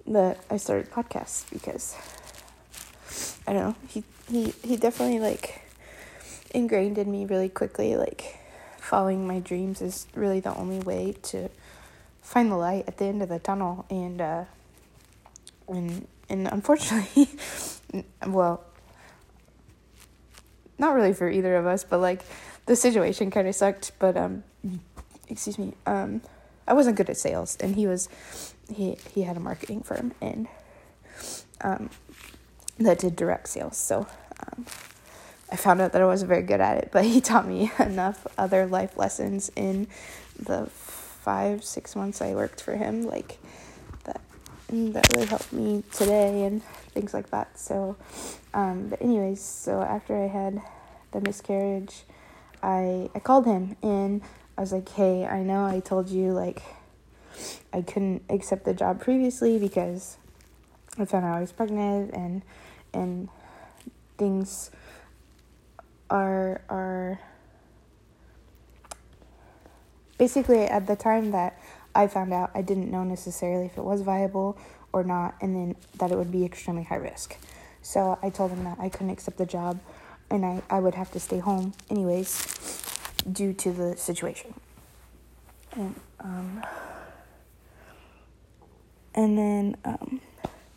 that 0.06 0.44
I 0.50 0.58
started 0.58 0.90
podcasts 0.90 1.50
because 1.50 1.96
I 3.46 3.54
don't 3.54 3.62
know. 3.62 3.76
He 3.88 4.04
he 4.30 4.52
he 4.62 4.76
definitely 4.76 5.20
like 5.20 5.62
ingrained 6.52 6.98
in 6.98 7.10
me 7.10 7.24
really 7.24 7.48
quickly 7.48 7.96
like 7.96 8.38
following 8.78 9.26
my 9.26 9.40
dreams 9.40 9.80
is 9.80 10.06
really 10.14 10.40
the 10.40 10.54
only 10.54 10.78
way 10.80 11.14
to 11.22 11.48
find 12.20 12.50
the 12.50 12.56
light 12.56 12.84
at 12.86 12.98
the 12.98 13.06
end 13.06 13.22
of 13.22 13.28
the 13.28 13.38
tunnel 13.38 13.86
and 13.90 14.20
uh 14.20 14.44
and 15.68 16.06
and 16.28 16.48
unfortunately 16.48 17.28
well 18.26 18.64
not 20.78 20.94
really 20.94 21.12
for 21.12 21.28
either 21.28 21.56
of 21.56 21.66
us 21.66 21.84
but 21.84 22.00
like 22.00 22.22
the 22.66 22.76
situation 22.76 23.30
kind 23.30 23.46
of 23.48 23.54
sucked 23.54 23.92
but 23.98 24.16
um 24.16 24.42
excuse 25.28 25.58
me 25.58 25.74
um 25.86 26.20
I 26.66 26.72
wasn't 26.72 26.96
good 26.96 27.10
at 27.10 27.16
sales 27.16 27.56
and 27.60 27.76
he 27.76 27.86
was 27.86 28.08
he 28.72 28.96
he 29.14 29.22
had 29.22 29.36
a 29.36 29.40
marketing 29.40 29.82
firm 29.82 30.12
and 30.20 30.48
um 31.60 31.90
that 32.78 32.98
did 32.98 33.16
direct 33.16 33.48
sales 33.48 33.76
so 33.76 34.06
um 34.40 34.66
I 35.54 35.56
found 35.56 35.80
out 35.80 35.92
that 35.92 36.02
I 36.02 36.06
wasn't 36.06 36.30
very 36.30 36.42
good 36.42 36.60
at 36.60 36.78
it, 36.78 36.88
but 36.90 37.04
he 37.04 37.20
taught 37.30 37.46
me 37.46 37.70
enough 37.78 38.26
other 38.36 38.66
life 38.66 38.96
lessons 38.96 39.52
in 39.54 39.86
the 40.36 40.66
five, 40.66 41.62
six 41.62 41.94
months 41.94 42.20
I 42.20 42.34
worked 42.34 42.60
for 42.60 42.74
him, 42.76 43.02
like 43.06 43.38
that 44.74 45.06
really 45.14 45.26
helped 45.26 45.52
me 45.52 45.82
today 45.92 46.44
and 46.44 46.62
things 46.92 47.14
like 47.14 47.30
that. 47.30 47.58
So, 47.58 47.96
um, 48.52 48.88
but 48.88 49.00
anyways, 49.00 49.40
so 49.40 49.80
after 49.82 50.16
I 50.16 50.26
had 50.26 50.62
the 51.12 51.20
miscarriage, 51.20 52.02
I 52.62 53.10
I 53.14 53.18
called 53.20 53.46
him 53.46 53.76
and 53.82 54.22
I 54.56 54.60
was 54.60 54.72
like, 54.72 54.88
hey, 54.88 55.26
I 55.26 55.42
know 55.42 55.64
I 55.64 55.80
told 55.80 56.08
you 56.08 56.32
like 56.32 56.62
I 57.72 57.82
couldn't 57.82 58.22
accept 58.28 58.64
the 58.64 58.74
job 58.74 59.00
previously 59.00 59.58
because 59.58 60.18
I 60.98 61.04
found 61.04 61.24
out 61.24 61.36
I 61.36 61.40
was 61.40 61.52
pregnant 61.52 62.12
and 62.12 62.42
and 62.92 63.28
things 64.18 64.70
are 66.10 66.62
are 66.68 67.20
basically 70.18 70.62
at 70.64 70.86
the 70.86 70.96
time 70.96 71.32
that 71.32 71.60
I 71.94 72.06
found 72.08 72.32
out, 72.32 72.50
I 72.54 72.62
didn't 72.62 72.90
know 72.90 73.04
necessarily 73.04 73.66
if 73.66 73.78
it 73.78 73.84
was 73.84 74.02
viable 74.02 74.58
or 74.92 75.04
not, 75.04 75.34
and 75.40 75.54
then 75.54 75.76
that 75.98 76.10
it 76.10 76.18
would 76.18 76.32
be 76.32 76.44
extremely 76.44 76.84
high 76.84 76.96
risk. 76.96 77.36
So 77.82 78.18
I 78.22 78.30
told 78.30 78.50
him 78.50 78.64
that 78.64 78.78
I 78.80 78.88
couldn't 78.88 79.10
accept 79.10 79.36
the 79.36 79.46
job 79.46 79.78
and 80.30 80.44
I, 80.44 80.62
I 80.70 80.80
would 80.80 80.94
have 80.94 81.10
to 81.12 81.20
stay 81.20 81.38
home 81.38 81.74
anyways 81.90 83.12
due 83.30 83.52
to 83.52 83.72
the 83.72 83.96
situation. 83.96 84.54
And 85.72 85.94
um 86.20 86.64
and 89.14 89.38
then 89.38 89.76
um 89.84 90.20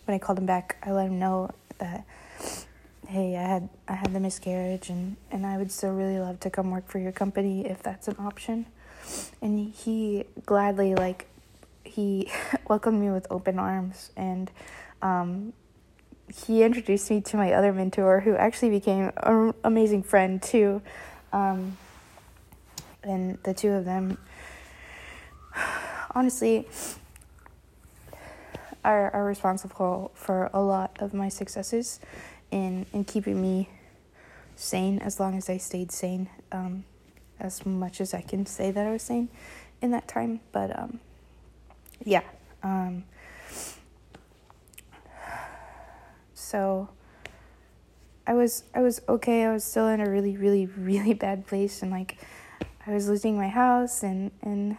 when 0.06 0.16
I 0.16 0.20
called 0.20 0.38
him 0.38 0.46
back, 0.46 0.78
I 0.84 0.92
let 0.92 1.08
him 1.08 1.20
know 1.20 1.52
that 1.80 2.06
hey, 3.08 3.38
I 3.38 3.42
had 3.42 3.70
I 3.88 3.94
had 3.94 4.14
the 4.14 4.20
miscarriage 4.20 4.90
and 4.90 5.16
and 5.32 5.46
I 5.46 5.58
would 5.58 5.72
still 5.72 5.94
really 5.94 6.20
love 6.20 6.40
to 6.42 6.50
come 6.50 6.72
work 6.72 6.88
for 6.88 7.00
your 7.00 7.12
company 7.12 7.66
if 7.66 7.82
that's 7.82 8.08
an 8.08 8.16
option. 8.20 8.66
And 9.42 9.74
he 9.74 10.26
gladly 10.46 10.96
like 10.96 11.28
he 11.84 12.30
welcomed 12.68 13.02
me 13.02 13.10
with 13.10 13.28
open 13.30 13.60
arms 13.60 14.12
and 14.16 14.52
um, 15.02 15.54
he 16.46 16.64
introduced 16.64 17.10
me 17.10 17.22
to 17.22 17.38
my 17.38 17.54
other 17.54 17.72
mentor 17.72 18.20
who 18.20 18.36
actually 18.36 18.70
became 18.70 19.12
an 19.24 19.54
amazing 19.64 20.04
friend 20.04 20.42
too. 20.42 20.82
Um, 21.32 21.78
and 23.04 23.38
the 23.44 23.54
two 23.54 23.72
of 23.72 23.86
them 23.86 24.18
honestly 26.16 26.68
are, 28.84 29.12
are 29.12 29.26
responsible 29.26 30.12
for 30.14 30.50
a 30.54 30.62
lot 30.62 30.98
of 31.00 31.14
my 31.14 31.30
successes 31.30 32.00
in 32.52 32.86
in 32.94 33.04
keeping 33.04 33.42
me 33.42 33.70
sane 34.56 35.00
as 35.00 35.20
long 35.20 35.38
as 35.38 35.50
I 35.50 35.58
stayed 35.58 35.92
sane. 35.92 36.30
Um, 36.52 36.86
as 37.40 37.66
much 37.66 38.02
as 38.02 38.14
I 38.14 38.22
can 38.22 38.46
say 38.46 38.72
that 38.72 38.86
I 38.86 38.92
was 38.92 39.04
sane 39.04 39.30
in 39.82 39.92
that 39.92 40.08
time, 40.08 40.40
but 40.52 40.78
um, 40.78 41.00
yeah. 42.04 42.24
Um, 42.64 43.04
so 46.34 46.90
I 48.26 48.34
was 48.34 48.64
I 48.74 48.82
was 48.82 49.02
okay. 49.08 49.46
I 49.46 49.54
was 49.54 49.64
still 49.64 49.88
in 49.88 50.02
a 50.02 50.10
really 50.10 50.38
really 50.38 50.66
really 50.66 51.14
bad 51.28 51.48
place 51.48 51.82
and 51.82 51.92
like 51.92 52.18
I 52.86 52.94
was 52.94 53.08
losing 53.08 53.38
my 53.38 53.50
house 53.50 54.04
and 54.04 54.32
and 54.42 54.78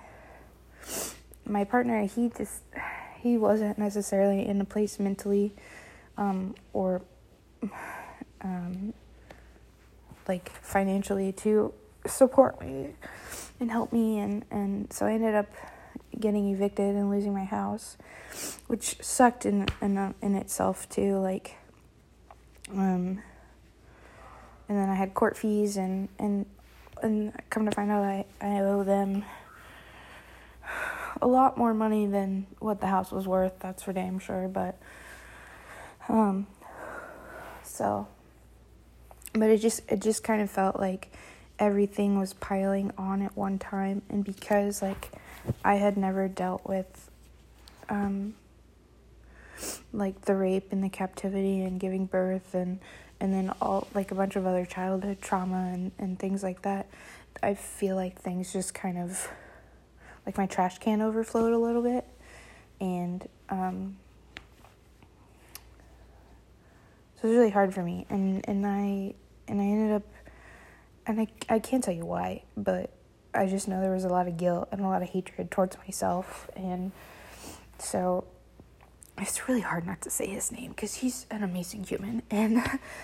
my 1.47 1.65
partner 1.65 2.07
he 2.07 2.31
just 2.37 2.62
he 3.21 3.37
wasn't 3.37 3.79
necessarily 3.79 4.47
in 4.47 4.61
a 4.61 4.65
place 4.65 4.99
mentally 4.99 5.55
um, 6.17 6.55
or 6.73 7.03
um, 8.43 8.93
like 10.27 10.50
financially 10.50 11.33
to 11.33 11.73
support 12.07 12.61
me 12.61 12.95
and 13.61 13.71
help 13.71 13.93
me 13.93 14.19
and 14.19 14.45
and 14.50 14.93
so 14.93 15.07
I 15.07 15.12
ended 15.12 15.35
up 15.35 15.52
getting 16.19 16.49
evicted 16.52 16.95
and 16.95 17.11
losing 17.11 17.35
my 17.35 17.45
house 17.45 17.97
which 18.67 18.97
sucked 19.02 19.47
in 19.47 19.67
in 19.81 20.14
in 20.23 20.35
itself 20.35 20.88
too 20.88 21.19
like 21.19 21.57
um 22.73 23.23
and 24.69 24.76
then 24.76 24.88
I 24.88 24.95
had 24.95 25.14
court 25.14 25.37
fees 25.37 25.76
and 25.76 26.09
and 26.19 26.47
and 27.02 27.33
come 27.50 27.64
to 27.67 27.71
find 27.71 27.90
out 27.90 28.05
I, 28.05 28.26
I 28.40 28.61
owe 28.61 28.85
them 28.85 29.25
a 31.23 31.26
lot 31.26 31.57
more 31.57 31.75
money 31.75 32.07
than 32.07 32.47
what 32.59 32.81
the 32.81 32.87
house 32.87 33.11
was 33.11 33.26
worth, 33.26 33.59
that's 33.61 33.83
for 33.83 33.93
damn 33.93 34.19
sure, 34.19 34.49
but 34.49 34.78
um 36.09 36.47
so 37.62 38.09
but 39.33 39.50
it 39.50 39.59
just 39.59 39.81
it 39.88 40.00
just 40.00 40.23
kind 40.25 40.43
of 40.43 40.50
felt 40.50 40.78
like 40.78 41.12
everything 41.59 42.19
was 42.19 42.35
piling 42.35 42.93
on 42.97 43.23
at 43.23 43.37
one 43.37 43.59
time 43.59 44.03
and 44.09 44.25
because 44.25 44.83
like 44.83 45.11
I 45.65 45.75
had 45.75 45.97
never 45.97 46.29
dealt 46.29 46.67
with 46.67 47.11
um 47.88 48.35
like 49.93 50.21
the 50.23 50.35
rape 50.35 50.73
and 50.73 50.85
the 50.85 50.88
captivity 50.88 51.62
and 51.62 51.81
giving 51.81 52.07
birth 52.07 52.55
and 52.55 52.79
and 53.21 53.33
then 53.33 53.53
all 53.61 53.88
like 53.95 54.11
a 54.11 54.15
bunch 54.15 54.37
of 54.37 54.47
other 54.47 54.65
childhood 54.65 55.21
trauma 55.21 55.71
and, 55.73 55.91
and 55.99 56.19
things 56.19 56.43
like 56.45 56.62
that 56.62 56.87
i 57.43 57.55
feel 57.55 57.97
like 57.97 58.21
things 58.21 58.53
just 58.53 58.73
kind 58.73 58.97
of 58.97 59.29
like 60.29 60.37
my 60.37 60.45
trash 60.45 60.77
can 60.77 61.00
overflowed 61.00 61.55
a 61.55 61.59
little 61.59 61.81
bit. 61.81 62.05
And 62.83 63.27
um, 63.49 63.97
so 67.17 67.23
it 67.23 67.29
was 67.29 67.37
really 67.38 67.49
hard 67.49 67.73
for 67.73 67.83
me. 67.83 68.05
And 68.11 68.47
and 68.47 68.67
i 68.67 69.15
and 69.49 69.59
i 69.59 69.65
ended 69.65 69.97
up 69.97 70.03
and 71.09 71.21
I, 71.21 71.27
I 71.49 71.59
can't 71.59 71.83
tell 71.83 71.95
you 71.95 72.05
why 72.05 72.43
but 72.57 72.91
i 73.35 73.47
just 73.47 73.67
know 73.67 73.81
there 73.81 73.93
was 73.93 74.05
a 74.05 74.09
lot 74.09 74.29
of 74.29 74.37
guilt 74.37 74.69
and 74.71 74.83
a 74.83 74.85
lot 74.85 75.03
of 75.03 75.09
hatred 75.09 75.50
towards 75.50 75.77
myself 75.79 76.49
and 76.55 76.93
so 77.79 78.25
it's 79.17 79.49
really 79.49 79.62
hard 79.62 79.87
not 79.87 80.00
to 80.03 80.11
say 80.11 80.27
his 80.27 80.53
name 80.53 80.71
because 80.71 80.95
he's 80.97 81.27
an 81.31 81.43
amazing 81.43 81.83
human 81.83 82.23
and 82.31 82.62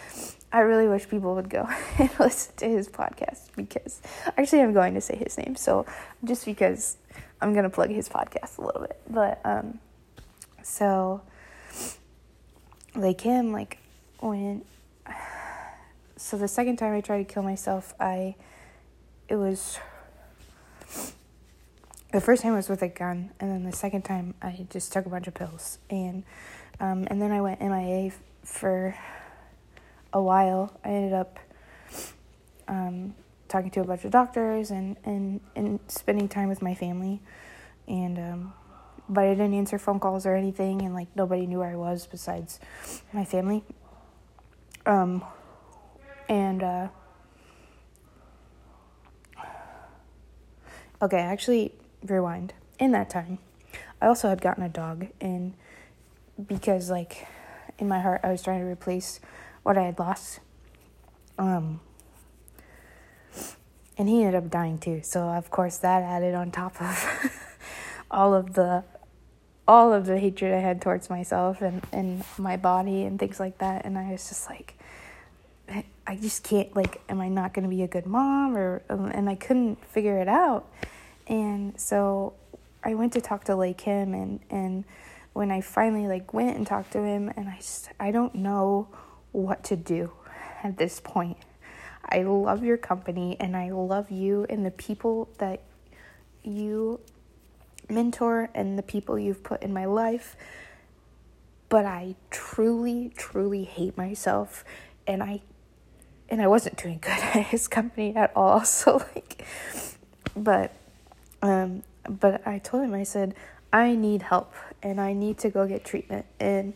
i 0.52 0.60
really 0.60 0.86
wish 0.86 1.08
people 1.08 1.34
would 1.34 1.48
go 1.48 1.68
and 1.98 2.10
listen 2.20 2.54
to 2.56 2.68
his 2.68 2.88
podcast 2.88 3.48
because 3.56 4.00
actually 4.36 4.60
i'm 4.60 4.72
going 4.72 4.94
to 4.94 5.00
say 5.00 5.16
his 5.16 5.36
name 5.38 5.56
so 5.56 5.84
just 6.22 6.44
because 6.44 6.98
i'm 7.40 7.52
going 7.52 7.64
to 7.64 7.70
plug 7.70 7.90
his 7.90 8.08
podcast 8.08 8.58
a 8.58 8.62
little 8.62 8.82
bit 8.82 9.00
but 9.10 9.40
um 9.44 9.78
so 10.62 11.20
like 12.94 13.20
him 13.20 13.50
like 13.50 13.78
when 14.20 14.62
so 16.16 16.36
the 16.36 16.48
second 16.48 16.76
time 16.76 16.94
i 16.94 17.00
tried 17.00 17.26
to 17.26 17.34
kill 17.34 17.42
myself 17.42 17.94
i 18.00 18.34
it 19.28 19.36
was 19.36 19.78
the 22.14 22.20
first 22.20 22.42
time 22.42 22.52
was 22.52 22.68
with 22.68 22.80
a 22.80 22.88
gun, 22.88 23.32
and 23.40 23.50
then 23.50 23.64
the 23.64 23.76
second 23.76 24.02
time 24.02 24.34
I 24.40 24.68
just 24.70 24.92
took 24.92 25.04
a 25.04 25.08
bunch 25.08 25.26
of 25.26 25.34
pills, 25.34 25.78
and 25.90 26.22
um, 26.78 27.08
and 27.10 27.20
then 27.20 27.32
I 27.32 27.40
went 27.40 27.60
MIA 27.60 28.06
f- 28.06 28.20
for 28.44 28.96
a 30.12 30.22
while. 30.22 30.78
I 30.84 30.90
ended 30.90 31.12
up 31.12 31.40
um, 32.68 33.16
talking 33.48 33.72
to 33.72 33.80
a 33.80 33.84
bunch 33.84 34.04
of 34.04 34.12
doctors 34.12 34.70
and 34.70 34.96
and 35.04 35.40
and 35.56 35.80
spending 35.88 36.28
time 36.28 36.48
with 36.48 36.62
my 36.62 36.72
family, 36.72 37.20
and 37.88 38.16
um, 38.16 38.52
but 39.08 39.24
I 39.24 39.30
didn't 39.30 39.54
answer 39.54 39.76
phone 39.76 39.98
calls 39.98 40.24
or 40.24 40.36
anything, 40.36 40.82
and 40.82 40.94
like 40.94 41.08
nobody 41.16 41.48
knew 41.48 41.58
where 41.58 41.70
I 41.70 41.76
was 41.76 42.06
besides 42.06 42.60
my 43.12 43.24
family. 43.24 43.64
Um, 44.86 45.24
and 46.28 46.62
uh, 46.62 46.88
okay, 51.02 51.18
actually 51.18 51.72
rewind. 52.04 52.52
In 52.78 52.90
that 52.92 53.08
time, 53.08 53.38
I 54.02 54.06
also 54.06 54.28
had 54.28 54.40
gotten 54.40 54.64
a 54.64 54.68
dog, 54.68 55.06
and 55.20 55.54
because 56.48 56.90
like 56.90 57.26
in 57.78 57.88
my 57.88 58.00
heart, 58.00 58.20
I 58.24 58.30
was 58.30 58.42
trying 58.42 58.60
to 58.60 58.66
replace 58.66 59.20
what 59.62 59.78
I 59.78 59.82
had 59.82 59.98
lost. 59.98 60.40
Um, 61.38 61.80
and 63.96 64.08
he 64.08 64.22
ended 64.22 64.34
up 64.34 64.50
dying 64.50 64.78
too. 64.78 65.00
So 65.02 65.22
of 65.22 65.50
course 65.50 65.78
that 65.78 66.02
added 66.02 66.34
on 66.34 66.50
top 66.50 66.80
of 66.80 67.32
all 68.10 68.34
of 68.34 68.54
the 68.54 68.84
all 69.66 69.92
of 69.92 70.06
the 70.06 70.18
hatred 70.18 70.52
I 70.52 70.58
had 70.58 70.82
towards 70.82 71.08
myself 71.08 71.62
and, 71.62 71.82
and 71.90 72.22
my 72.36 72.56
body 72.56 73.04
and 73.04 73.18
things 73.18 73.40
like 73.40 73.58
that. 73.58 73.86
And 73.86 73.96
I 73.96 74.10
was 74.12 74.28
just 74.28 74.48
like, 74.48 74.76
I 76.06 76.16
just 76.16 76.44
can't 76.44 76.74
like, 76.76 77.00
am 77.08 77.20
I 77.20 77.28
not 77.28 77.54
going 77.54 77.62
to 77.62 77.68
be 77.68 77.82
a 77.82 77.88
good 77.88 78.06
mom 78.06 78.56
or? 78.56 78.82
Um, 78.88 79.06
and 79.06 79.28
I 79.28 79.34
couldn't 79.34 79.84
figure 79.86 80.18
it 80.18 80.28
out. 80.28 80.68
And 81.26 81.78
so 81.80 82.34
I 82.82 82.94
went 82.94 83.14
to 83.14 83.20
talk 83.20 83.44
to 83.44 83.56
Lay 83.56 83.72
Kim 83.72 84.12
and 84.12 84.40
and 84.50 84.84
when 85.32 85.50
I 85.50 85.62
finally 85.62 86.06
like 86.06 86.34
went 86.34 86.56
and 86.56 86.66
talked 86.66 86.92
to 86.92 87.02
him 87.02 87.32
and 87.34 87.48
I 87.48 87.56
just 87.56 87.88
I 87.98 88.10
don't 88.10 88.34
know 88.34 88.88
what 89.32 89.64
to 89.64 89.76
do 89.76 90.12
at 90.62 90.76
this 90.76 91.00
point. 91.00 91.38
I 92.06 92.22
love 92.22 92.62
your 92.62 92.76
company 92.76 93.36
and 93.40 93.56
I 93.56 93.70
love 93.70 94.10
you 94.10 94.46
and 94.50 94.64
the 94.64 94.70
people 94.70 95.30
that 95.38 95.62
you 96.42 97.00
mentor 97.88 98.50
and 98.54 98.78
the 98.78 98.82
people 98.82 99.18
you've 99.18 99.42
put 99.42 99.62
in 99.62 99.72
my 99.72 99.86
life. 99.86 100.36
But 101.70 101.86
I 101.86 102.14
truly, 102.30 103.10
truly 103.16 103.64
hate 103.64 103.96
myself 103.96 104.64
and 105.06 105.22
I 105.22 105.40
and 106.34 106.42
I 106.42 106.48
wasn't 106.48 106.76
doing 106.76 106.98
good 107.00 107.10
at 107.12 107.46
his 107.46 107.68
company 107.68 108.14
at 108.16 108.32
all. 108.34 108.64
So 108.64 108.96
like 109.14 109.44
but 110.36 110.72
um, 111.42 111.84
but 112.08 112.46
I 112.46 112.58
told 112.58 112.84
him, 112.84 112.92
I 112.92 113.04
said, 113.04 113.34
I 113.72 113.94
need 113.94 114.22
help 114.22 114.52
and 114.82 115.00
I 115.00 115.12
need 115.12 115.38
to 115.38 115.50
go 115.50 115.66
get 115.66 115.84
treatment. 115.84 116.26
And 116.40 116.74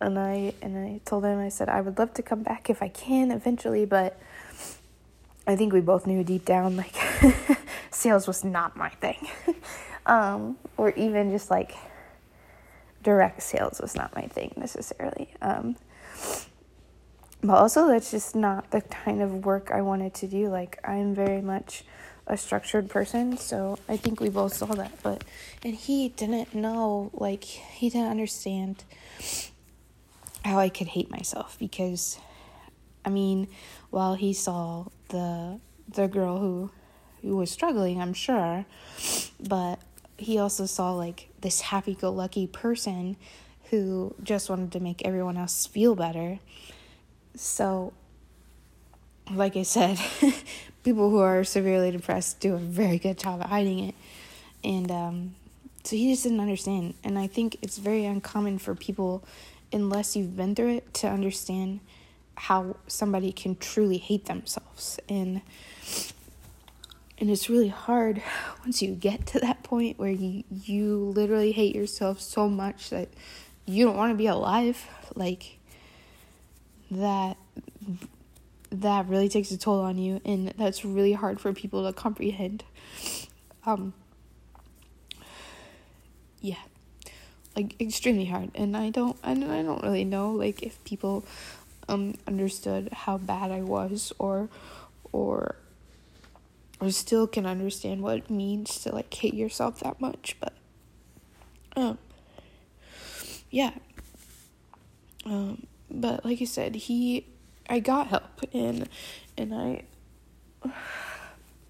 and 0.00 0.18
I 0.18 0.54
and 0.62 0.78
I 0.78 1.00
told 1.04 1.24
him, 1.24 1.38
I 1.38 1.50
said, 1.50 1.68
I 1.68 1.82
would 1.82 1.98
love 1.98 2.14
to 2.14 2.22
come 2.22 2.42
back 2.42 2.70
if 2.70 2.82
I 2.82 2.88
can 2.88 3.30
eventually, 3.30 3.84
but 3.84 4.18
I 5.46 5.54
think 5.54 5.74
we 5.74 5.82
both 5.82 6.06
knew 6.06 6.24
deep 6.24 6.46
down 6.46 6.76
like 6.76 6.94
sales 7.90 8.26
was 8.26 8.42
not 8.42 8.74
my 8.74 8.88
thing. 8.88 9.28
um, 10.06 10.56
or 10.78 10.92
even 10.92 11.30
just 11.30 11.50
like 11.50 11.74
direct 13.02 13.42
sales 13.42 13.80
was 13.82 13.94
not 13.94 14.14
my 14.14 14.22
thing 14.22 14.54
necessarily. 14.56 15.34
Um, 15.42 15.76
but 17.42 17.56
also 17.56 17.88
that's 17.88 18.10
just 18.10 18.34
not 18.34 18.70
the 18.70 18.80
kind 18.80 19.22
of 19.22 19.44
work 19.44 19.70
I 19.72 19.80
wanted 19.80 20.14
to 20.14 20.26
do. 20.26 20.48
Like 20.48 20.78
I'm 20.84 21.14
very 21.14 21.40
much 21.40 21.84
a 22.26 22.36
structured 22.36 22.88
person, 22.88 23.36
so 23.36 23.78
I 23.88 23.96
think 23.96 24.20
we 24.20 24.28
both 24.28 24.54
saw 24.54 24.66
that. 24.66 24.92
But 25.02 25.24
and 25.64 25.74
he 25.74 26.10
didn't 26.10 26.54
know, 26.54 27.10
like 27.14 27.44
he 27.44 27.90
didn't 27.90 28.10
understand 28.10 28.84
how 30.44 30.58
I 30.58 30.68
could 30.68 30.88
hate 30.88 31.10
myself 31.10 31.56
because 31.58 32.18
I 33.04 33.10
mean, 33.10 33.48
while 33.90 34.14
he 34.14 34.32
saw 34.32 34.86
the 35.08 35.60
the 35.88 36.08
girl 36.08 36.38
who 36.38 36.70
who 37.22 37.36
was 37.36 37.50
struggling, 37.50 38.00
I'm 38.00 38.14
sure, 38.14 38.64
but 39.40 39.78
he 40.16 40.38
also 40.38 40.66
saw 40.66 40.92
like 40.92 41.28
this 41.40 41.62
happy-go-lucky 41.62 42.46
person 42.46 43.16
who 43.70 44.14
just 44.22 44.50
wanted 44.50 44.72
to 44.72 44.80
make 44.80 45.04
everyone 45.06 45.36
else 45.36 45.66
feel 45.66 45.94
better. 45.94 46.38
So 47.34 47.92
like 49.30 49.56
I 49.56 49.62
said, 49.62 49.98
people 50.82 51.10
who 51.10 51.18
are 51.18 51.44
severely 51.44 51.90
depressed 51.90 52.40
do 52.40 52.54
a 52.54 52.58
very 52.58 52.98
good 52.98 53.18
job 53.18 53.40
at 53.40 53.48
hiding 53.48 53.80
it. 53.80 53.94
And 54.64 54.90
um, 54.90 55.34
so 55.84 55.96
he 55.96 56.10
just 56.10 56.24
didn't 56.24 56.40
understand. 56.40 56.94
And 57.04 57.18
I 57.18 57.26
think 57.26 57.56
it's 57.62 57.78
very 57.78 58.04
uncommon 58.04 58.58
for 58.58 58.74
people, 58.74 59.24
unless 59.72 60.16
you've 60.16 60.36
been 60.36 60.54
through 60.54 60.76
it, 60.76 60.94
to 60.94 61.08
understand 61.08 61.80
how 62.36 62.76
somebody 62.86 63.32
can 63.32 63.56
truly 63.56 63.98
hate 63.98 64.26
themselves. 64.26 64.98
And 65.08 65.42
and 67.18 67.30
it's 67.30 67.50
really 67.50 67.68
hard 67.68 68.22
once 68.64 68.80
you 68.80 68.94
get 68.94 69.26
to 69.26 69.40
that 69.40 69.62
point 69.62 69.98
where 69.98 70.10
you 70.10 70.44
you 70.50 70.96
literally 71.14 71.52
hate 71.52 71.74
yourself 71.74 72.20
so 72.20 72.48
much 72.48 72.90
that 72.90 73.08
you 73.66 73.84
don't 73.84 73.96
want 73.96 74.10
to 74.10 74.16
be 74.16 74.26
alive 74.26 74.88
like 75.14 75.59
that 76.90 77.36
that 78.70 79.06
really 79.08 79.28
takes 79.28 79.50
a 79.50 79.58
toll 79.58 79.80
on 79.80 79.98
you 79.98 80.20
and 80.24 80.54
that's 80.56 80.84
really 80.84 81.12
hard 81.12 81.40
for 81.40 81.52
people 81.52 81.86
to 81.86 81.92
comprehend. 81.92 82.64
Um 83.66 83.92
yeah. 86.40 86.54
Like 87.56 87.80
extremely 87.80 88.26
hard 88.26 88.50
and 88.54 88.76
i 88.76 88.90
don't 88.90 89.20
don't, 89.22 89.50
I 89.50 89.62
don't 89.62 89.82
really 89.82 90.04
know 90.04 90.30
like 90.30 90.62
if 90.62 90.82
people 90.84 91.24
um 91.88 92.14
understood 92.26 92.88
how 92.92 93.18
bad 93.18 93.50
i 93.50 93.60
was 93.60 94.12
or 94.18 94.48
or 95.12 95.56
or 96.80 96.90
still 96.90 97.26
can 97.26 97.44
understand 97.46 98.02
what 98.02 98.18
it 98.18 98.30
means 98.30 98.78
to 98.82 98.94
like 98.94 99.12
hate 99.12 99.34
yourself 99.34 99.80
that 99.80 100.00
much 100.00 100.36
but 100.40 100.54
um 101.76 101.98
yeah. 103.50 103.72
Um 105.26 105.66
but 105.90 106.24
like 106.24 106.40
i 106.40 106.44
said 106.44 106.74
he 106.74 107.26
i 107.68 107.78
got 107.78 108.08
help 108.08 108.40
and 108.52 108.88
and 109.36 109.54
i 109.54 109.82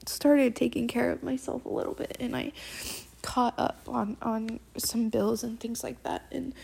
started 0.07 0.57
taking 0.57 0.89
care 0.89 1.11
of 1.11 1.23
myself 1.23 1.65
a 1.65 1.69
little 1.69 1.95
bit 1.95 2.17
and 2.21 2.37
i 2.37 2.53
caught 3.23 3.55
up 3.59 3.81
on 3.87 4.17
on 4.23 4.61
some 4.77 5.09
bills 5.09 5.43
and 5.43 5.61
things 5.61 5.83
like 5.83 6.03
that. 6.03 6.25
And 6.31 6.55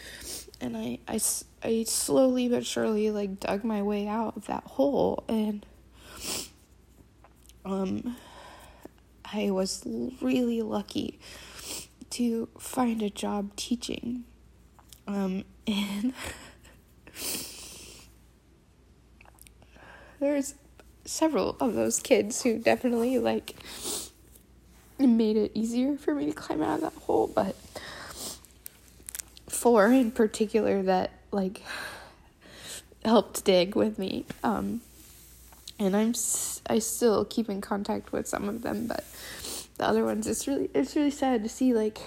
and 0.61 0.77
I, 0.77 0.99
I, 1.07 1.21
I 1.62 1.85
slowly 1.85 2.49
but 2.49 2.64
surely 2.64 3.11
like 3.11 3.40
dug 3.40 3.64
my 3.64 3.83
way 3.83 4.09
out 4.09 4.37
of 4.37 4.47
that 4.47 4.64
hole 4.64 5.25
and 5.29 5.66
um 7.64 8.16
I 9.33 9.51
was 9.51 9.83
really 10.21 10.62
lucky 10.62 11.19
to 12.11 12.49
find 12.59 13.03
a 13.03 13.11
job 13.11 13.55
teaching. 13.57 14.25
Um 15.07 15.45
and 15.66 16.14
there's 20.20 20.55
several 21.05 21.57
of 21.61 21.74
those 21.74 22.00
kids 22.00 22.42
who 22.42 22.59
definitely 22.59 23.18
like 23.18 23.57
made 24.98 25.37
it 25.37 25.52
easier 25.55 25.96
for 25.96 26.14
me 26.14 26.26
to 26.26 26.33
climb 26.33 26.62
out 26.62 26.76
of 26.76 26.81
that 26.81 27.02
hole, 27.02 27.26
but 27.26 27.55
four 29.48 29.87
in 29.87 30.11
particular 30.11 30.83
that 30.83 31.11
like 31.33 31.62
helped 33.05 33.44
dig 33.44 33.76
with 33.76 33.98
me. 33.98 34.24
Um, 34.42 34.81
and 35.79 35.96
I'm 35.96 36.14
I 36.68 36.79
still 36.79 37.24
keep 37.24 37.48
in 37.48 37.61
contact 37.61 38.12
with 38.12 38.26
some 38.26 38.48
of 38.48 38.62
them, 38.62 38.87
but 38.87 39.05
the 39.79 39.87
other 39.87 40.05
ones 40.05 40.26
it's 40.26 40.48
really 40.48 40.70
it's 40.74 40.96
really 40.96 41.11
sad 41.11 41.42
to 41.42 41.48
see 41.48 41.74
like 41.74 41.98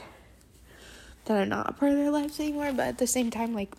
that 1.26 1.38
I'm 1.38 1.50
not 1.50 1.70
a 1.70 1.74
part 1.74 1.92
of 1.92 1.98
their 1.98 2.12
lives 2.12 2.40
anymore. 2.40 2.72
But 2.72 2.88
at 2.88 2.98
the 2.98 3.08
same 3.08 3.30
time, 3.30 3.54
like 3.54 3.74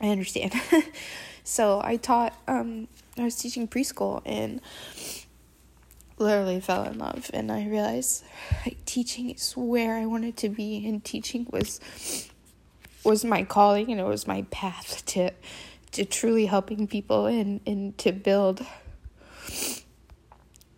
I 0.00 0.08
understand. 0.08 0.54
so 1.44 1.80
I 1.82 1.96
taught 1.96 2.34
um 2.46 2.88
I 3.18 3.24
was 3.24 3.36
teaching 3.36 3.68
preschool 3.68 4.22
and 4.24 4.60
literally 6.20 6.60
fell 6.60 6.84
in 6.84 6.98
love. 6.98 7.30
And 7.32 7.50
I 7.50 7.66
realized 7.66 8.24
like 8.64 8.82
teaching 8.84 9.30
is 9.30 9.52
where 9.56 9.96
I 9.96 10.06
wanted 10.06 10.36
to 10.38 10.48
be 10.48 10.86
and 10.86 11.04
teaching 11.04 11.46
was 11.50 11.80
was 13.02 13.24
my 13.24 13.42
calling 13.42 13.90
and 13.90 13.98
it 13.98 14.04
was 14.04 14.26
my 14.26 14.42
path 14.50 15.04
to 15.06 15.32
to 15.92 16.04
truly 16.04 16.46
helping 16.46 16.86
people 16.86 17.26
and 17.26 17.60
and 17.66 17.96
to 17.98 18.12
build 18.12 18.64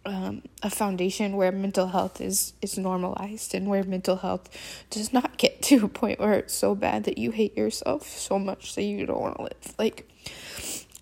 um, 0.05 0.43
a 0.63 0.71
foundation 0.71 1.37
where 1.37 1.53
mental 1.53 1.89
health 1.89 2.21
is 2.21 2.55
is 2.61 2.79
normalized 2.79 3.55
and 3.55 3.69
where 3.69 3.85
mental 3.85 4.17
health 4.17 4.49
does 4.91 5.13
not 5.13 5.37
get 5.37 5.63
to 5.63 5.85
a 5.85 5.89
point 5.89 6.19
where 6.19 6.33
it's 6.35 6.55
so 6.55 6.75
bad 6.75 7.05
that 7.05 7.19
you 7.19 7.31
hate 7.31 7.57
yourself 7.57 8.09
so 8.09 8.39
much 8.39 8.75
that 8.75 8.83
you 8.83 9.07
don't 9.07 9.21
want 9.21 9.37
to 9.37 9.43
live. 9.43 9.75
Like 9.79 10.09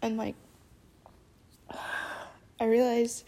and 0.03 0.17
like 0.17 0.35
I 2.61 2.67
realized 2.67 3.25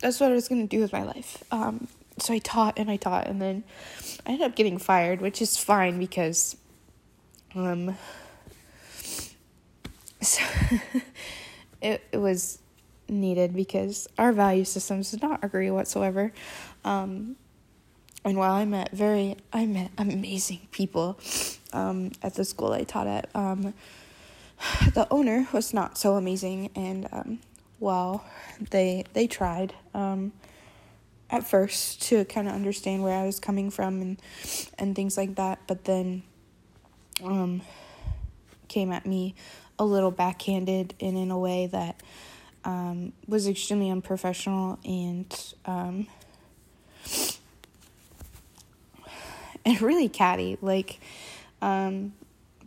that's 0.00 0.20
what 0.20 0.30
I 0.30 0.34
was 0.34 0.48
gonna 0.48 0.66
do 0.66 0.80
with 0.80 0.92
my 0.92 1.02
life. 1.02 1.42
Um, 1.50 1.88
so 2.18 2.34
I 2.34 2.38
taught 2.38 2.78
and 2.78 2.90
I 2.90 2.96
taught, 2.96 3.26
and 3.26 3.40
then 3.40 3.64
I 4.26 4.32
ended 4.32 4.46
up 4.46 4.54
getting 4.54 4.78
fired, 4.78 5.20
which 5.20 5.40
is 5.40 5.56
fine 5.56 5.98
because, 5.98 6.56
um, 7.54 7.96
so 10.20 10.44
it 11.80 12.02
it 12.12 12.18
was 12.18 12.58
needed 13.08 13.54
because 13.54 14.06
our 14.18 14.32
value 14.32 14.64
systems 14.64 15.10
did 15.10 15.22
not 15.22 15.42
agree 15.42 15.70
whatsoever. 15.70 16.32
Um, 16.84 17.36
and 18.24 18.36
while 18.36 18.52
I 18.52 18.64
met 18.66 18.92
very, 18.92 19.36
I 19.52 19.66
met 19.66 19.90
amazing 19.96 20.68
people 20.70 21.18
um, 21.72 22.12
at 22.22 22.34
the 22.34 22.44
school 22.44 22.72
I 22.72 22.84
taught 22.84 23.06
at. 23.06 23.28
Um, 23.34 23.74
the 24.94 25.06
owner 25.10 25.48
was 25.52 25.72
not 25.72 25.96
so 25.96 26.16
amazing, 26.16 26.70
and 26.74 27.08
um, 27.12 27.38
well, 27.80 28.24
they 28.70 29.04
they 29.14 29.26
tried 29.26 29.74
um, 29.94 30.32
at 31.30 31.46
first 31.46 32.02
to 32.02 32.24
kind 32.26 32.46
of 32.46 32.54
understand 32.54 33.02
where 33.02 33.18
I 33.18 33.26
was 33.26 33.40
coming 33.40 33.70
from 33.70 34.00
and 34.00 34.22
and 34.78 34.94
things 34.94 35.16
like 35.16 35.34
that, 35.36 35.58
but 35.66 35.84
then 35.84 36.22
um, 37.24 37.62
came 38.68 38.92
at 38.92 39.06
me 39.06 39.34
a 39.78 39.84
little 39.84 40.10
backhanded 40.10 40.94
and 41.00 41.16
in 41.16 41.30
a 41.30 41.38
way 41.38 41.66
that 41.66 42.00
um, 42.64 43.12
was 43.26 43.48
extremely 43.48 43.90
unprofessional 43.90 44.78
and 44.84 45.54
um, 45.64 46.06
and 49.64 49.80
really 49.80 50.08
catty. 50.08 50.58
Like, 50.60 51.00
um, 51.62 52.12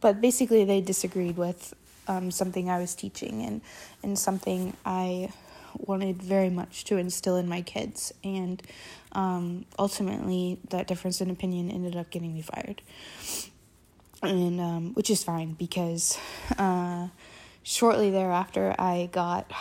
but 0.02 0.20
basically, 0.22 0.66
they 0.66 0.82
disagreed 0.82 1.38
with 1.38 1.76
um, 2.08 2.32
something 2.32 2.70
I 2.70 2.80
was 2.80 2.96
teaching 2.96 3.44
and, 3.44 3.62
and 4.02 4.18
something 4.18 4.76
I 4.86 5.32
wanted 5.78 6.22
very 6.22 6.50
much 6.50 6.84
to 6.86 6.98
instill 6.98 7.36
in 7.38 7.48
my 7.48 7.62
kids. 7.62 8.14
And 8.24 8.62
um, 9.14 9.66
ultimately, 9.78 10.60
that 10.70 10.88
difference 10.88 11.22
in 11.22 11.30
opinion 11.30 11.72
ended 11.72 11.96
up 11.96 12.10
getting 12.10 12.34
me 12.34 12.42
fired. 12.42 12.82
And 14.22 14.62
um, 14.62 14.94
which 14.94 15.10
is 15.10 15.24
fine 15.24 15.54
because 15.54 16.18
uh, 16.58 17.10
shortly 17.64 18.10
thereafter, 18.10 18.74
I 18.80 19.10
got 19.12 19.52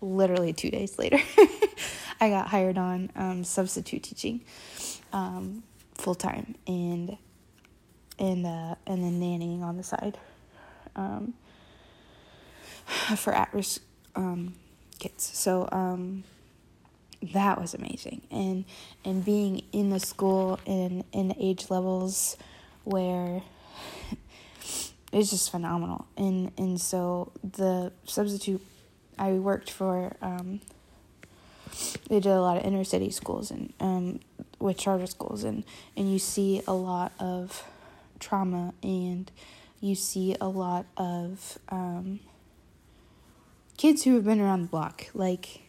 literally 0.00 0.52
two 0.52 0.70
days 0.70 0.98
later, 0.98 1.18
I 2.20 2.28
got 2.28 2.48
hired 2.48 2.76
on 2.76 3.10
um, 3.14 3.44
substitute 3.44 4.02
teaching 4.02 4.40
um, 5.12 5.62
full 5.94 6.14
time 6.14 6.56
and 6.66 7.16
and 8.18 8.46
uh, 8.46 8.74
and 8.86 9.02
then 9.02 9.20
nannying 9.20 9.62
on 9.62 9.76
the 9.76 9.82
side. 9.82 10.18
Um, 10.96 11.34
for 13.16 13.32
at 13.32 13.52
risk 13.52 13.82
um, 14.14 14.54
kids. 14.98 15.30
So 15.32 15.68
um, 15.72 16.24
that 17.32 17.60
was 17.60 17.74
amazing, 17.74 18.22
and 18.30 18.64
and 19.04 19.24
being 19.24 19.62
in 19.72 19.90
the 19.90 20.00
school 20.00 20.58
in 20.66 21.04
in 21.12 21.34
age 21.38 21.70
levels 21.70 22.36
where 22.84 23.42
it's 25.12 25.30
just 25.30 25.50
phenomenal, 25.50 26.06
and 26.16 26.52
and 26.58 26.80
so 26.80 27.32
the 27.42 27.92
substitute 28.04 28.64
I 29.18 29.32
worked 29.32 29.70
for. 29.70 30.16
Um, 30.20 30.60
they 32.08 32.20
did 32.20 32.30
a 32.30 32.40
lot 32.40 32.56
of 32.56 32.64
inner 32.64 32.84
city 32.84 33.10
schools 33.10 33.50
and 33.50 33.72
um, 33.80 34.20
with 34.60 34.78
charter 34.78 35.06
schools 35.06 35.42
and 35.42 35.64
and 35.96 36.12
you 36.12 36.20
see 36.20 36.62
a 36.68 36.72
lot 36.72 37.12
of 37.18 37.64
trauma 38.20 38.72
and 38.82 39.30
you 39.80 39.94
see 39.94 40.36
a 40.40 40.48
lot 40.48 40.86
of 40.96 41.58
um, 41.68 42.20
kids 43.76 44.04
who 44.04 44.14
have 44.14 44.24
been 44.24 44.40
around 44.40 44.62
the 44.62 44.68
block 44.68 45.06
like 45.14 45.60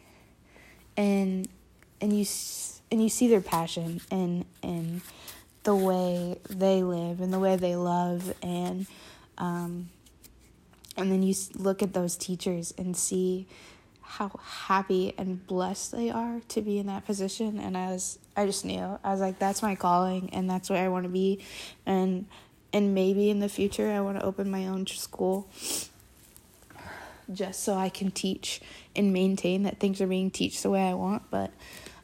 and 0.98 1.48
and 2.02 2.18
you 2.18 2.26
and 2.92 3.02
you 3.02 3.10
see 3.10 3.28
their 3.28 3.42
passion 3.42 4.02
and 4.12 4.46
and 4.64 5.02
the 5.64 5.76
way 5.76 6.38
they 6.50 6.84
live 6.84 7.22
and 7.22 7.34
the 7.34 7.40
way 7.40 7.56
they 7.56 7.76
love 7.76 8.34
and 8.44 8.86
um 9.38 9.90
and 10.98 11.12
then 11.12 11.24
you 11.24 11.34
look 11.56 11.82
at 11.84 11.94
those 11.94 12.16
teachers 12.16 12.74
and 12.78 12.96
see 12.96 13.48
how 14.02 14.32
happy 14.42 15.14
and 15.18 15.46
blessed 15.48 15.92
they 15.92 16.10
are 16.10 16.40
to 16.48 16.62
be 16.62 16.78
in 16.78 16.88
that 16.88 17.06
position. 17.06 17.60
And 17.60 17.78
I 17.78 17.92
was 17.92 18.20
I 18.38 18.46
just 18.46 18.64
knew 18.64 19.00
I 19.04 19.12
was 19.12 19.20
like 19.20 19.40
that's 19.40 19.62
my 19.62 19.76
calling 19.76 20.30
and 20.32 20.50
that's 20.50 20.70
where 20.70 20.84
I 20.84 20.88
want 20.88 21.04
to 21.04 21.10
be. 21.10 21.44
And 21.86 22.28
and 22.72 22.94
maybe 22.94 23.30
in 23.30 23.40
the 23.40 23.50
future 23.50 23.92
I 23.92 24.02
want 24.02 24.20
to 24.20 24.26
open 24.26 24.50
my 24.50 24.68
own 24.68 24.86
school 24.88 25.50
just 27.32 27.64
so 27.64 27.76
I 27.76 27.90
can 27.90 28.12
teach 28.12 28.62
and 28.96 29.14
maintain 29.14 29.64
that 29.64 29.80
things 29.80 30.02
are 30.02 30.08
being 30.08 30.32
taught 30.32 30.54
the 30.54 30.70
way 30.70 30.88
I 30.88 30.94
want. 30.94 31.24
But 31.30 31.52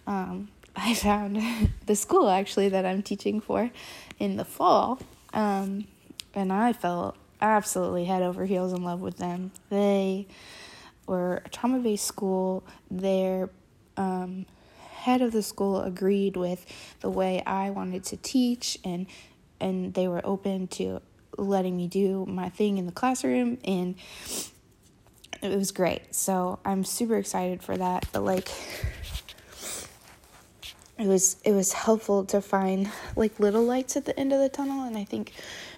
um, 0.08 0.50
I 0.76 0.94
found 0.94 1.42
the 1.86 1.96
school 1.96 2.30
actually 2.30 2.70
that 2.70 2.86
I'm 2.86 3.04
teaching 3.04 3.42
for 3.42 3.72
in 4.20 4.38
the 4.38 4.46
fall, 4.46 5.00
um, 5.34 5.86
and 6.34 6.52
I 6.52 6.74
felt 6.74 7.16
absolutely 7.42 8.06
head 8.06 8.22
over 8.22 8.46
heels 8.46 8.72
in 8.72 8.84
love 8.84 9.02
with 9.02 9.18
them. 9.18 9.52
They 9.70 10.28
were 11.08 11.42
a 11.44 11.50
trauma 11.50 11.80
based 11.80 12.06
school. 12.06 12.64
Their 12.90 13.50
um, 13.98 14.46
head 15.02 15.22
of 15.22 15.32
the 15.32 15.42
school 15.42 15.82
agreed 15.82 16.38
with 16.38 16.66
the 17.00 17.10
way 17.10 17.42
I 17.46 17.72
wanted 17.72 18.04
to 18.06 18.18
teach 18.18 18.78
and 18.84 19.08
and 19.60 19.94
they 19.94 20.08
were 20.08 20.22
open 20.24 20.68
to 20.68 21.02
letting 21.38 21.78
me 21.78 21.88
do 21.88 22.26
my 22.28 22.50
thing 22.50 22.78
in 22.78 22.86
the 22.86 22.92
classroom 22.92 23.58
and 23.64 23.96
it 25.42 25.56
was 25.56 25.72
great. 25.72 26.14
So 26.14 26.60
I'm 26.64 26.84
super 26.84 27.18
excited 27.18 27.64
for 27.64 27.76
that. 27.78 28.06
But 28.12 28.24
like 28.24 28.50
it 31.02 31.08
was 31.08 31.38
it 31.44 31.52
was 31.52 31.74
helpful 31.74 32.24
to 32.26 32.42
find 32.42 32.90
like 33.16 33.40
little 33.40 33.64
lights 33.64 33.98
at 33.98 34.06
the 34.06 34.18
end 34.20 34.32
of 34.32 34.40
the 34.40 34.50
tunnel 34.50 34.84
and 34.84 34.98
I 34.98 35.04
think 35.04 35.34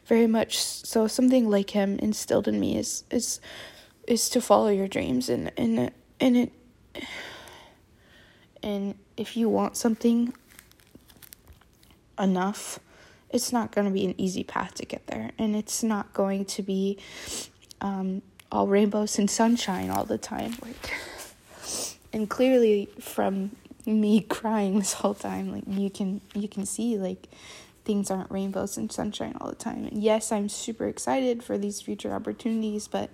very 0.05 0.27
much 0.27 0.57
so 0.61 1.07
something 1.07 1.49
like 1.49 1.69
him 1.69 1.97
instilled 1.99 2.47
in 2.47 2.59
me 2.59 2.77
is 2.77 3.05
is 3.09 3.39
is 4.05 4.29
to 4.29 4.41
follow 4.41 4.67
your 4.67 4.89
dreams 4.89 5.29
and 5.29 5.51
and 5.55 5.91
and 6.19 6.37
it 6.37 6.51
and 8.61 8.95
if 9.15 9.37
you 9.37 9.47
want 9.47 9.77
something 9.77 10.33
enough 12.19 12.79
it's 13.29 13.53
not 13.53 13.71
going 13.71 13.87
to 13.87 13.93
be 13.93 14.05
an 14.05 14.15
easy 14.17 14.43
path 14.43 14.73
to 14.75 14.85
get 14.85 15.07
there 15.07 15.31
and 15.39 15.55
it's 15.55 15.83
not 15.83 16.13
going 16.13 16.43
to 16.45 16.61
be 16.61 16.97
um, 17.79 18.21
all 18.53 18.67
rainbows 18.67 19.17
and 19.17 19.29
sunshine 19.29 19.89
all 19.89 20.05
the 20.05 20.17
time 20.17 20.53
like 20.61 20.93
and 22.13 22.29
clearly 22.29 22.87
from 22.99 23.51
me 23.85 24.21
crying 24.29 24.77
this 24.77 24.93
whole 24.93 25.15
time 25.15 25.51
like 25.51 25.63
you 25.67 25.89
can 25.89 26.21
you 26.35 26.47
can 26.47 26.65
see 26.65 26.97
like 26.97 27.27
things 27.83 28.09
aren't 28.11 28.31
rainbows 28.31 28.77
and 28.77 28.89
sunshine 28.93 29.35
all 29.41 29.49
the 29.49 29.55
time. 29.55 29.85
And 29.85 30.01
yes 30.01 30.31
i'm 30.31 30.47
super 30.47 30.87
excited 30.87 31.43
for 31.43 31.57
these 31.57 31.81
future 31.81 32.13
opportunities 32.13 32.87
but 32.87 33.09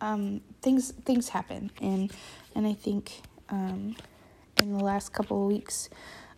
um, 0.00 0.40
things 0.62 0.92
things 1.04 1.28
happen. 1.28 1.70
And 1.80 2.10
and 2.54 2.66
i 2.66 2.72
think 2.72 3.20
um, 3.50 3.96
in 4.62 4.76
the 4.76 4.82
last 4.82 5.12
couple 5.12 5.42
of 5.42 5.48
weeks 5.52 5.90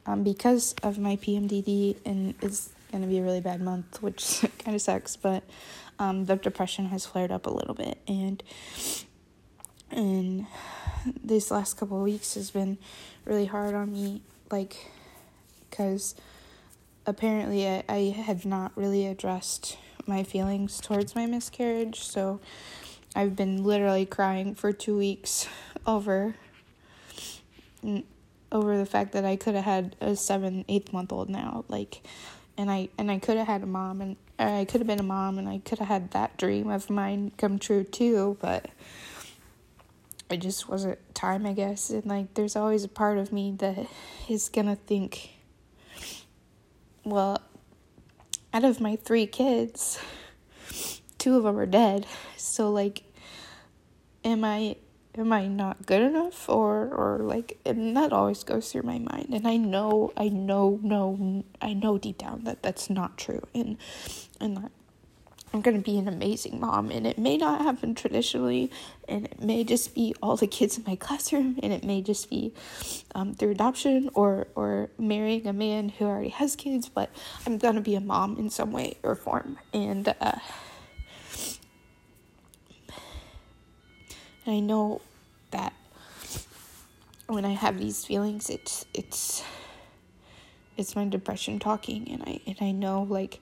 um, 0.04 0.24
because 0.24 0.74
of 0.82 0.98
my 0.98 1.16
PMDD, 1.16 1.96
and 2.04 2.34
it's 2.42 2.70
to 2.92 2.98
be 3.08 3.18
a 3.18 3.22
really 3.22 3.40
bad 3.40 3.60
month, 3.60 4.02
which 4.02 4.44
kind 4.58 4.74
of 4.74 4.82
sucks, 4.82 5.16
but 5.16 5.42
um, 6.02 6.24
the 6.24 6.34
depression 6.34 6.86
has 6.86 7.06
flared 7.06 7.30
up 7.30 7.46
a 7.46 7.50
little 7.50 7.74
bit. 7.74 7.98
And, 8.08 8.42
and 9.90 10.46
these 11.22 11.50
last 11.50 11.74
couple 11.74 11.98
of 11.98 12.02
weeks 12.02 12.34
has 12.34 12.50
been 12.50 12.78
really 13.24 13.46
hard 13.46 13.74
on 13.74 13.92
me, 13.92 14.22
like, 14.50 14.90
because 15.70 16.16
apparently 17.06 17.68
I, 17.68 17.84
I 17.88 17.98
had 18.16 18.44
not 18.44 18.72
really 18.74 19.06
addressed 19.06 19.78
my 20.04 20.24
feelings 20.24 20.80
towards 20.80 21.14
my 21.14 21.26
miscarriage, 21.26 22.00
so 22.00 22.40
I've 23.14 23.36
been 23.36 23.62
literally 23.62 24.04
crying 24.04 24.56
for 24.56 24.72
two 24.72 24.98
weeks 24.98 25.46
over 25.86 26.34
over 28.50 28.76
the 28.76 28.86
fact 28.86 29.12
that 29.12 29.24
I 29.24 29.36
could 29.36 29.54
have 29.54 29.64
had 29.64 29.96
a 30.00 30.14
seven, 30.14 30.64
eight 30.68 30.92
month 30.92 31.10
old 31.10 31.30
now, 31.30 31.64
like, 31.68 32.02
and 32.56 32.70
I 32.70 32.88
and 32.98 33.10
I 33.10 33.18
could 33.18 33.36
have 33.36 33.46
had 33.46 33.62
a 33.62 33.66
mom, 33.66 34.00
and 34.00 34.16
I 34.38 34.64
could 34.64 34.80
have 34.80 34.86
been 34.86 35.00
a 35.00 35.04
mom, 35.04 35.38
and 35.38 35.48
I 35.48 35.58
could 35.58 35.78
have 35.78 35.88
had 35.88 36.10
that 36.12 36.36
dream 36.36 36.68
of 36.68 36.90
mine 36.90 37.32
come 37.36 37.58
true 37.58 37.84
too, 37.84 38.36
but 38.40 38.68
it 40.30 40.38
just 40.38 40.68
wasn't 40.68 40.98
time, 41.14 41.46
I 41.46 41.52
guess. 41.52 41.90
And 41.90 42.06
like, 42.06 42.34
there's 42.34 42.56
always 42.56 42.84
a 42.84 42.88
part 42.88 43.18
of 43.18 43.32
me 43.32 43.52
that 43.58 43.86
is 44.28 44.48
gonna 44.48 44.76
think, 44.76 45.30
well, 47.04 47.40
out 48.54 48.64
of 48.64 48.80
my 48.80 48.96
three 48.96 49.26
kids, 49.26 49.98
two 51.18 51.36
of 51.36 51.44
them 51.44 51.58
are 51.58 51.66
dead, 51.66 52.06
so 52.36 52.70
like, 52.70 53.02
am 54.24 54.44
I 54.44 54.76
am 55.16 55.33
I 55.33 55.46
not 55.46 55.87
good 55.87 56.03
enough? 56.03 56.48
Or 56.48 56.88
or 56.92 57.20
like 57.22 57.59
and 57.64 57.96
that 57.96 58.12
always 58.12 58.44
goes 58.44 58.72
through 58.72 58.83
my 58.83 58.98
mind. 58.98 59.29
And 59.33 59.46
I 59.46 59.57
know 59.57 60.12
I 60.16 60.29
know 60.29 60.79
no 60.83 61.44
I 61.61 61.72
know 61.72 61.98
deep 61.98 62.18
down 62.18 62.44
that 62.44 62.62
that's 62.62 62.88
not 62.90 63.18
true. 63.18 63.42
And 63.55 63.77
and 64.40 64.57
that 64.57 64.72
I'm 65.55 65.61
going 65.61 65.77
to 65.77 65.83
be 65.83 65.98
an 65.98 66.09
amazing 66.09 66.61
mom. 66.61 66.90
And 66.90 67.07
it 67.07 67.18
may 67.18 67.37
not 67.37 67.61
happen 67.61 67.94
traditionally. 67.94 68.70
And 69.07 69.27
it 69.27 69.42
may 69.42 69.64
just 69.64 69.94
be 69.94 70.14
all 70.22 70.37
the 70.37 70.46
kids 70.46 70.79
in 70.79 70.85
my 70.87 70.96
classroom. 70.96 71.59
And 71.62 71.72
it 71.72 71.85
may 71.85 72.01
just 72.01 72.31
be 72.31 72.55
um, 73.14 73.35
through 73.35 73.51
adoption 73.51 74.09
or 74.14 74.46
or 74.55 74.90
marrying 74.98 75.46
a 75.46 75.53
man 75.53 75.90
who 75.90 76.07
already 76.07 76.31
has 76.31 76.57
kids. 76.57 76.88
But 76.88 77.11
I'm 77.46 77.59
going 77.59 77.75
to 77.75 77.83
be 77.83 77.94
a 77.94 78.01
mom 78.01 78.38
in 78.38 78.48
some 78.48 78.72
way 78.72 78.96
or 79.03 79.14
form. 79.14 79.59
And 79.75 80.14
uh 80.20 80.38
I 84.46 84.59
know 84.59 85.00
that 85.52 85.72
when 87.26 87.44
I 87.44 87.52
have 87.52 87.78
these 87.78 88.05
feelings, 88.05 88.50
it's 88.50 88.85
it's 88.92 89.44
it's 90.76 90.96
my 90.96 91.05
depression 91.07 91.59
talking, 91.59 92.09
and 92.11 92.22
I 92.22 92.40
and 92.46 92.57
I 92.61 92.72
know 92.72 93.02
like 93.02 93.40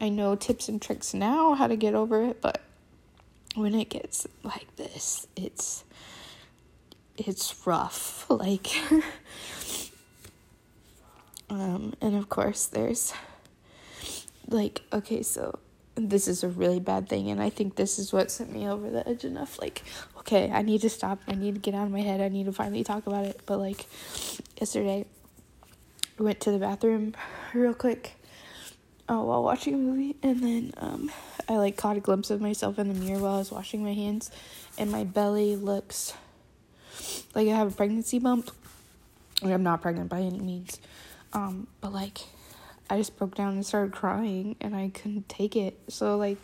I 0.00 0.08
know 0.08 0.34
tips 0.34 0.68
and 0.68 0.82
tricks 0.82 1.14
now 1.14 1.54
how 1.54 1.66
to 1.66 1.76
get 1.76 1.94
over 1.94 2.24
it, 2.24 2.40
but 2.40 2.60
when 3.54 3.74
it 3.74 3.88
gets 3.90 4.26
like 4.42 4.74
this, 4.76 5.26
it's 5.36 5.84
it's 7.16 7.66
rough. 7.66 8.26
Like, 8.32 8.68
um, 11.50 11.92
and 12.00 12.16
of 12.16 12.28
course, 12.30 12.66
there's 12.66 13.12
like 14.48 14.82
okay, 14.92 15.22
so 15.22 15.58
this 15.94 16.26
is 16.26 16.42
a 16.42 16.48
really 16.48 16.80
bad 16.80 17.08
thing 17.08 17.30
and 17.30 17.42
i 17.42 17.50
think 17.50 17.76
this 17.76 17.98
is 17.98 18.12
what 18.12 18.30
sent 18.30 18.52
me 18.52 18.66
over 18.66 18.90
the 18.90 19.06
edge 19.06 19.24
enough 19.24 19.58
like 19.60 19.82
okay 20.22 20.50
i 20.52 20.62
need 20.62 20.80
to 20.80 20.88
stop. 20.88 21.18
I 21.28 21.34
need 21.34 21.54
to 21.54 21.60
get 21.60 21.74
out 21.74 21.86
of 21.86 21.92
my 21.92 22.00
head. 22.00 22.20
I 22.20 22.28
need 22.28 22.46
to 22.46 22.52
finally 22.52 22.84
talk 22.84 23.06
about 23.06 23.26
it. 23.26 23.40
But 23.44 23.58
like 23.58 23.86
yesterday 24.58 25.04
i 26.18 26.22
went 26.22 26.40
to 26.40 26.50
the 26.50 26.58
bathroom 26.58 27.14
real 27.54 27.74
quick 27.74 28.14
uh, 29.08 29.16
while 29.16 29.42
watching 29.42 29.74
a 29.74 29.78
movie. 29.78 30.16
And 30.22 30.42
then 30.42 30.72
um, 30.78 31.10
i 31.48 31.56
like 31.56 31.76
caught 31.76 31.96
a 31.96 32.00
glimpse 32.00 32.30
of 32.30 32.40
myself 32.40 32.78
in 32.78 32.88
the 32.88 32.94
mirror 32.94 33.20
while 33.20 33.34
i 33.34 33.38
was 33.38 33.50
washing 33.50 33.82
my 33.84 33.94
hands. 33.94 34.30
And 34.78 34.90
my 34.90 35.04
belly 35.04 35.56
looks 35.56 36.14
like 37.34 37.48
i 37.48 37.52
have 37.52 37.68
a 37.68 37.74
pregnancy 37.74 38.18
bump. 38.18 38.50
I'm 39.42 39.64
not 39.64 39.82
pregnant 39.82 40.08
by 40.08 40.20
any 40.20 40.38
means. 40.38 40.78
Um, 41.32 41.66
but 41.80 41.92
like 41.92 42.18
I 42.88 42.98
just 42.98 43.16
broke 43.16 43.34
down 43.34 43.54
and 43.54 43.66
started 43.66 43.92
crying 43.92 44.54
and 44.60 44.76
I 44.76 44.90
couldn't 44.90 45.28
take 45.28 45.56
it. 45.56 45.78
So 45.88 46.16
like 46.16 46.38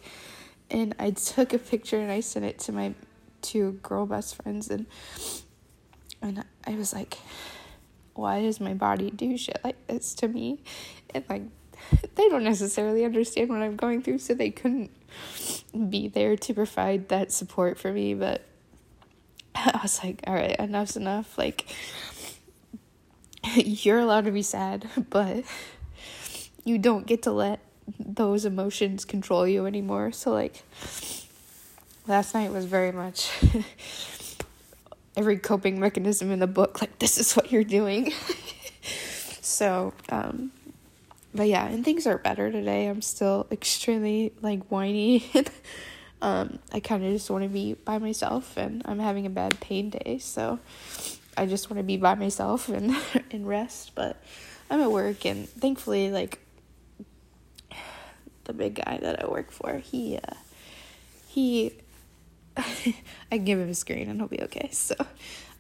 and 0.71 0.95
I 0.99 1.11
took 1.13 1.53
a 1.53 1.59
picture 1.59 1.99
and 1.99 2.11
I 2.11 2.21
sent 2.21 2.45
it 2.45 2.59
to 2.61 2.73
my 2.73 2.95
two 3.43 3.73
girl 3.83 4.07
best 4.07 4.37
friends 4.37 4.71
and 4.71 4.87
and 6.21 6.45
I 6.67 6.75
was 6.75 6.93
like 6.93 7.19
why 8.19 8.43
does 8.43 8.61
my 8.61 8.75
body 8.75 9.11
do 9.11 9.39
shit 9.39 9.61
like 9.63 9.87
this 9.87 10.13
to 10.15 10.29
me? 10.29 10.59
And 11.15 11.25
like 11.29 11.43
they 12.17 12.29
don't 12.29 12.43
necessarily 12.43 13.05
understand 13.05 13.49
what 13.49 13.63
I'm 13.63 13.77
going 13.77 14.03
through 14.03 14.19
so 14.19 14.35
they 14.35 14.51
couldn't 14.51 14.91
be 15.89 16.09
there 16.09 16.37
to 16.37 16.55
provide 16.55 17.09
that 17.09 17.31
support 17.31 17.79
for 17.79 17.93
me, 17.93 18.15
but 18.15 18.45
I 19.55 19.79
was 19.83 20.03
like, 20.03 20.21
all 20.27 20.35
right, 20.35 20.57
enough's 20.59 20.97
enough. 20.97 21.39
Like 21.39 21.67
you're 23.55 24.01
allowed 24.01 24.25
to 24.25 24.33
be 24.33 24.43
sad, 24.43 24.89
but 25.11 25.45
you 26.65 26.77
don't 26.77 27.07
get 27.07 27.23
to 27.23 27.31
let 27.31 27.61
those 28.01 28.45
emotions 28.45 29.05
control 29.05 29.47
you 29.47 29.65
anymore. 29.65 30.11
So 30.11 30.33
like 30.33 30.65
last 32.09 32.35
night 32.35 32.51
was 32.51 32.65
very 32.65 32.91
much 32.91 33.31
every 35.17 35.39
coping 35.39 35.79
mechanism 35.79 36.31
in 36.31 36.39
the 36.39 36.47
book 36.47 36.81
like 36.81 36.99
this 36.99 37.19
is 37.19 37.35
what 37.35 37.53
you're 37.53 37.65
doing. 37.65 38.13
so, 39.43 39.93
um 40.09 40.51
but 41.35 41.47
yeah, 41.47 41.67
and 41.67 41.85
things 41.85 42.07
are 42.07 42.17
better 42.17 42.51
today. 42.51 42.87
I'm 42.87 43.03
still 43.03 43.47
extremely 43.53 44.33
like 44.41 44.65
whiny. 44.69 45.31
um 46.23 46.59
I 46.73 46.81
kind 46.81 47.05
of 47.05 47.13
just 47.13 47.31
want 47.31 47.45
to 47.45 47.51
be 47.51 47.75
by 47.75 47.99
myself 47.99 48.57
and 48.57 48.83
I'm 48.87 48.99
having 48.99 49.27
a 49.27 49.31
bad 49.31 49.61
pain 49.61 49.91
day, 49.91 50.19
so 50.19 50.59
I 51.37 51.47
just 51.47 51.69
want 51.69 51.79
to 51.79 51.85
be 51.85 51.99
by 51.99 52.15
myself 52.15 52.71
and 52.71 52.97
and 53.31 53.47
rest, 53.47 53.93
but 53.95 54.17
I'm 54.71 54.81
at 54.81 54.91
work 54.91 55.27
and 55.27 55.47
thankfully 55.47 56.11
like 56.11 56.39
the 58.45 58.55
big 58.55 58.77
guy 58.77 58.99
that 59.03 59.23
I 59.23 59.29
work 59.29 59.51
for, 59.51 59.77
he 59.77 60.17
uh, 60.17 60.35
he 61.27 61.73
I 63.31 63.37
can 63.37 63.45
give 63.45 63.59
him 63.59 63.69
a 63.69 63.75
screen 63.75 64.09
and 64.09 64.19
he'll 64.19 64.29
be 64.29 64.43
okay. 64.43 64.69
So 64.73 64.95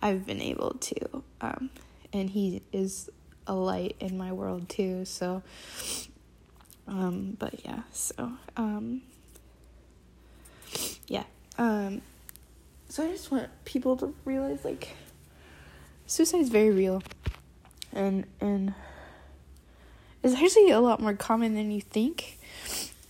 I've 0.02 0.26
been 0.26 0.40
able 0.40 0.72
to 0.72 1.22
um, 1.40 1.70
and 2.12 2.30
he 2.30 2.62
is 2.72 3.08
a 3.46 3.54
light 3.54 3.96
in 4.00 4.18
my 4.18 4.32
world 4.32 4.68
too. 4.68 5.04
So 5.04 5.42
um 6.86 7.36
but 7.38 7.64
yeah, 7.64 7.82
so 7.92 8.32
um 8.56 9.02
yeah. 11.06 11.24
Um 11.56 12.02
so 12.88 13.04
I 13.04 13.12
just 13.12 13.30
want 13.30 13.48
people 13.64 13.96
to 13.98 14.14
realize 14.24 14.64
like 14.64 14.96
suicide 16.06 16.40
is 16.40 16.48
very 16.48 16.70
real 16.70 17.02
and 17.92 18.26
and 18.40 18.74
it's 20.22 20.34
actually 20.34 20.70
a 20.70 20.80
lot 20.80 21.00
more 21.00 21.14
common 21.14 21.54
than 21.54 21.70
you 21.70 21.80
think 21.80 22.38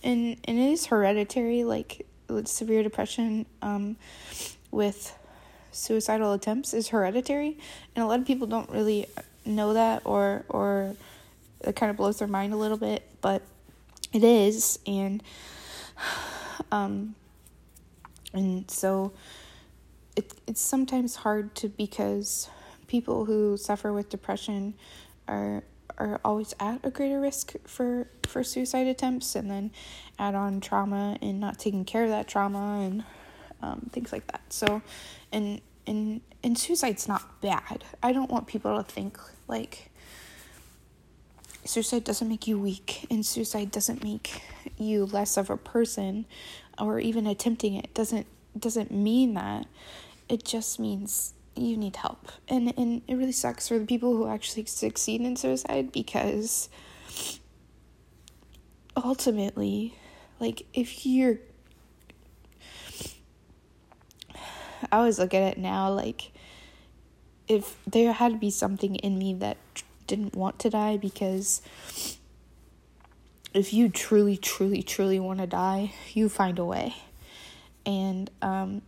and 0.03 0.37
and 0.43 0.59
it 0.59 0.71
is 0.71 0.87
hereditary 0.87 1.63
like 1.63 2.05
severe 2.45 2.83
depression 2.83 3.45
um 3.61 3.97
with 4.71 5.15
suicidal 5.71 6.33
attempts 6.33 6.73
is 6.73 6.89
hereditary, 6.89 7.57
and 7.95 8.03
a 8.03 8.07
lot 8.07 8.19
of 8.19 8.25
people 8.25 8.47
don't 8.47 8.69
really 8.69 9.07
know 9.45 9.73
that 9.73 10.01
or 10.05 10.45
or 10.49 10.95
it 11.61 11.75
kind 11.75 11.89
of 11.89 11.97
blows 11.97 12.19
their 12.19 12.27
mind 12.27 12.53
a 12.53 12.57
little 12.57 12.77
bit, 12.77 13.03
but 13.21 13.41
it 14.13 14.23
is. 14.23 14.79
And 14.87 15.21
um 16.71 17.15
and 18.33 18.69
so 18.69 19.13
it 20.15 20.33
it's 20.47 20.61
sometimes 20.61 21.17
hard 21.17 21.55
to 21.55 21.69
because 21.69 22.49
people 22.87 23.25
who 23.25 23.57
suffer 23.57 23.93
with 23.93 24.09
depression 24.09 24.73
are 25.27 25.63
are 25.99 26.19
always 26.23 26.55
at 26.59 26.79
a 26.83 26.89
greater 26.89 27.19
risk 27.19 27.53
for 27.65 28.07
for 28.25 28.43
suicide 28.43 28.87
attempts 28.87 29.35
and 29.35 29.49
then 29.49 29.71
add 30.17 30.35
on 30.35 30.61
trauma 30.61 31.17
and 31.21 31.39
not 31.39 31.59
taking 31.59 31.83
care 31.83 32.03
of 32.03 32.09
that 32.09 32.27
trauma 32.27 32.81
and 32.81 33.03
um, 33.61 33.89
things 33.91 34.11
like 34.11 34.25
that. 34.27 34.41
So 34.49 34.81
and 35.31 35.61
and 35.85 36.21
and 36.43 36.57
suicide's 36.57 37.07
not 37.07 37.41
bad. 37.41 37.83
I 38.01 38.13
don't 38.13 38.31
want 38.31 38.47
people 38.47 38.81
to 38.81 38.89
think 38.89 39.19
like 39.47 39.91
suicide 41.65 42.03
doesn't 42.03 42.27
make 42.27 42.47
you 42.47 42.57
weak 42.57 43.05
and 43.11 43.25
suicide 43.25 43.71
doesn't 43.71 44.03
make 44.03 44.41
you 44.77 45.05
less 45.05 45.37
of 45.37 45.49
a 45.49 45.57
person 45.57 46.25
or 46.79 46.99
even 46.99 47.27
attempting 47.27 47.75
it 47.75 47.93
doesn't 47.93 48.25
doesn't 48.57 48.91
mean 48.91 49.33
that. 49.33 49.67
It 50.29 50.45
just 50.45 50.79
means 50.79 51.33
you 51.61 51.77
need 51.77 51.95
help. 51.95 52.31
And 52.47 52.73
and 52.77 53.01
it 53.07 53.15
really 53.15 53.31
sucks 53.31 53.67
for 53.67 53.77
the 53.79 53.85
people 53.85 54.15
who 54.15 54.27
actually 54.27 54.65
succeed 54.65 55.21
in 55.21 55.35
suicide 55.35 55.91
because 55.91 56.69
ultimately 58.95 59.95
like 60.39 60.65
if 60.73 61.05
you're 61.05 61.37
I 64.91 64.97
always 64.97 65.19
look 65.19 65.33
at 65.33 65.43
it 65.43 65.57
now 65.57 65.91
like 65.91 66.31
if 67.47 67.77
there 67.87 68.13
had 68.13 68.33
to 68.33 68.37
be 68.37 68.51
something 68.51 68.95
in 68.95 69.17
me 69.17 69.33
that 69.35 69.57
didn't 70.07 70.35
want 70.35 70.59
to 70.59 70.69
die 70.69 70.97
because 70.97 71.61
if 73.53 73.73
you 73.73 73.89
truly 73.89 74.37
truly 74.37 74.83
truly 74.83 75.19
want 75.19 75.39
to 75.39 75.47
die, 75.47 75.93
you 76.13 76.29
find 76.29 76.59
a 76.59 76.65
way. 76.65 76.95
And 77.85 78.29
um 78.41 78.81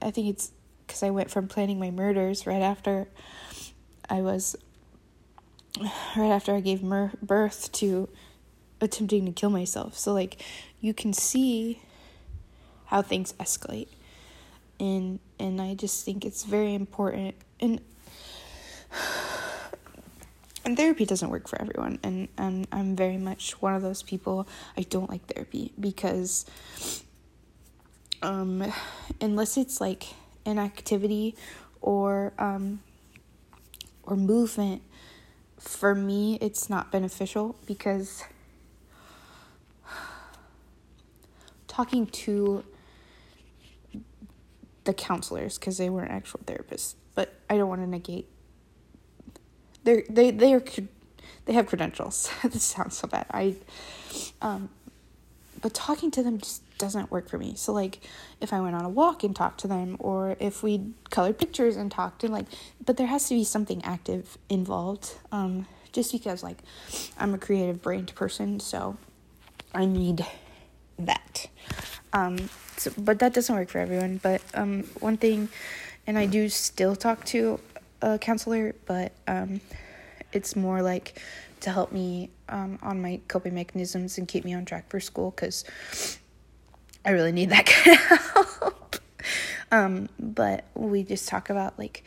I 0.00 0.10
think 0.10 0.28
it's 0.28 0.52
because 0.90 1.04
I 1.04 1.10
went 1.10 1.30
from 1.30 1.46
planning 1.46 1.78
my 1.78 1.92
murders 1.92 2.48
right 2.48 2.62
after 2.62 3.06
I 4.08 4.22
was 4.22 4.56
right 6.16 6.32
after 6.32 6.52
I 6.52 6.58
gave 6.58 6.82
birth 6.82 7.70
to 7.74 8.08
attempting 8.80 9.24
to 9.26 9.30
kill 9.30 9.50
myself. 9.50 9.96
So 9.96 10.12
like 10.12 10.42
you 10.80 10.92
can 10.92 11.12
see 11.12 11.80
how 12.86 13.02
things 13.02 13.34
escalate. 13.34 13.86
And 14.80 15.20
and 15.38 15.62
I 15.62 15.74
just 15.74 16.04
think 16.04 16.24
it's 16.24 16.42
very 16.42 16.74
important 16.74 17.36
and 17.60 17.80
and 20.64 20.76
therapy 20.76 21.04
doesn't 21.04 21.30
work 21.30 21.46
for 21.46 21.62
everyone 21.62 22.00
and 22.02 22.26
and 22.36 22.66
I'm 22.72 22.96
very 22.96 23.16
much 23.16 23.62
one 23.62 23.76
of 23.76 23.82
those 23.82 24.02
people 24.02 24.48
I 24.76 24.82
don't 24.82 25.08
like 25.08 25.24
therapy 25.26 25.72
because 25.78 26.46
um 28.22 28.72
unless 29.20 29.56
it's 29.56 29.80
like 29.80 30.08
an 30.44 30.58
activity 30.58 31.34
or 31.80 32.32
um, 32.38 32.80
or 34.02 34.16
movement 34.16 34.82
for 35.58 35.94
me 35.94 36.38
it's 36.40 36.70
not 36.70 36.90
beneficial 36.90 37.56
because 37.66 38.24
talking 41.68 42.06
to 42.06 42.64
the 44.84 44.94
counselors 44.94 45.58
because 45.58 45.76
they 45.76 45.90
weren't 45.90 46.10
actual 46.10 46.40
therapists 46.46 46.94
but 47.14 47.34
i 47.50 47.58
don't 47.58 47.68
want 47.68 47.82
to 47.82 47.86
negate 47.86 48.26
they 49.84 50.02
they 50.08 50.30
they 50.30 50.54
are 50.54 50.62
they 51.44 51.52
have 51.52 51.66
credentials. 51.66 52.30
This 52.42 52.62
sounds 52.62 52.96
so 52.96 53.08
bad. 53.08 53.26
I 53.30 53.56
um 54.42 54.70
but 55.60 55.74
talking 55.74 56.10
to 56.12 56.22
them 56.22 56.38
just 56.38 56.62
doesn't 56.80 57.10
work 57.10 57.28
for 57.28 57.38
me. 57.38 57.54
So 57.54 57.72
like 57.72 58.00
if 58.40 58.52
I 58.52 58.60
went 58.60 58.74
on 58.74 58.84
a 58.84 58.88
walk 58.88 59.22
and 59.22 59.36
talked 59.36 59.60
to 59.60 59.68
them 59.68 59.96
or 60.00 60.36
if 60.40 60.62
we 60.62 60.92
colored 61.10 61.38
pictures 61.38 61.76
and 61.76 61.90
talked 61.90 62.24
and 62.24 62.32
like 62.32 62.46
but 62.84 62.96
there 62.96 63.06
has 63.06 63.28
to 63.28 63.34
be 63.34 63.44
something 63.44 63.84
active 63.84 64.38
involved. 64.48 65.14
Um 65.30 65.66
just 65.92 66.10
because 66.10 66.42
like 66.42 66.58
I'm 67.18 67.34
a 67.34 67.38
creative 67.38 67.82
brained 67.82 68.14
person, 68.14 68.58
so 68.58 68.96
I 69.74 69.84
need 69.84 70.26
that. 70.98 71.46
Um 72.12 72.50
so, 72.76 72.90
but 72.96 73.18
that 73.20 73.34
doesn't 73.34 73.54
work 73.54 73.68
for 73.68 73.78
everyone, 73.78 74.18
but 74.22 74.42
um 74.54 74.84
one 74.98 75.16
thing 75.16 75.48
and 76.06 76.18
I 76.18 76.26
do 76.26 76.48
still 76.48 76.96
talk 76.96 77.24
to 77.26 77.60
a 78.02 78.18
counselor, 78.18 78.74
but 78.86 79.12
um 79.28 79.60
it's 80.32 80.56
more 80.56 80.80
like 80.82 81.20
to 81.60 81.70
help 81.70 81.92
me 81.92 82.30
um, 82.48 82.78
on 82.82 83.00
my 83.00 83.20
coping 83.28 83.54
mechanisms 83.54 84.18
and 84.18 84.26
keep 84.26 84.44
me 84.44 84.54
on 84.54 84.64
track 84.64 84.88
for 84.88 85.00
school 85.00 85.30
because 85.30 85.64
I 87.04 87.10
really 87.10 87.32
need 87.32 87.50
that 87.50 87.66
kind 87.66 87.96
of 87.96 88.60
help. 88.60 88.96
Um, 89.72 90.08
but 90.18 90.64
we 90.74 91.02
just 91.02 91.28
talk 91.28 91.50
about 91.50 91.78
like 91.78 92.04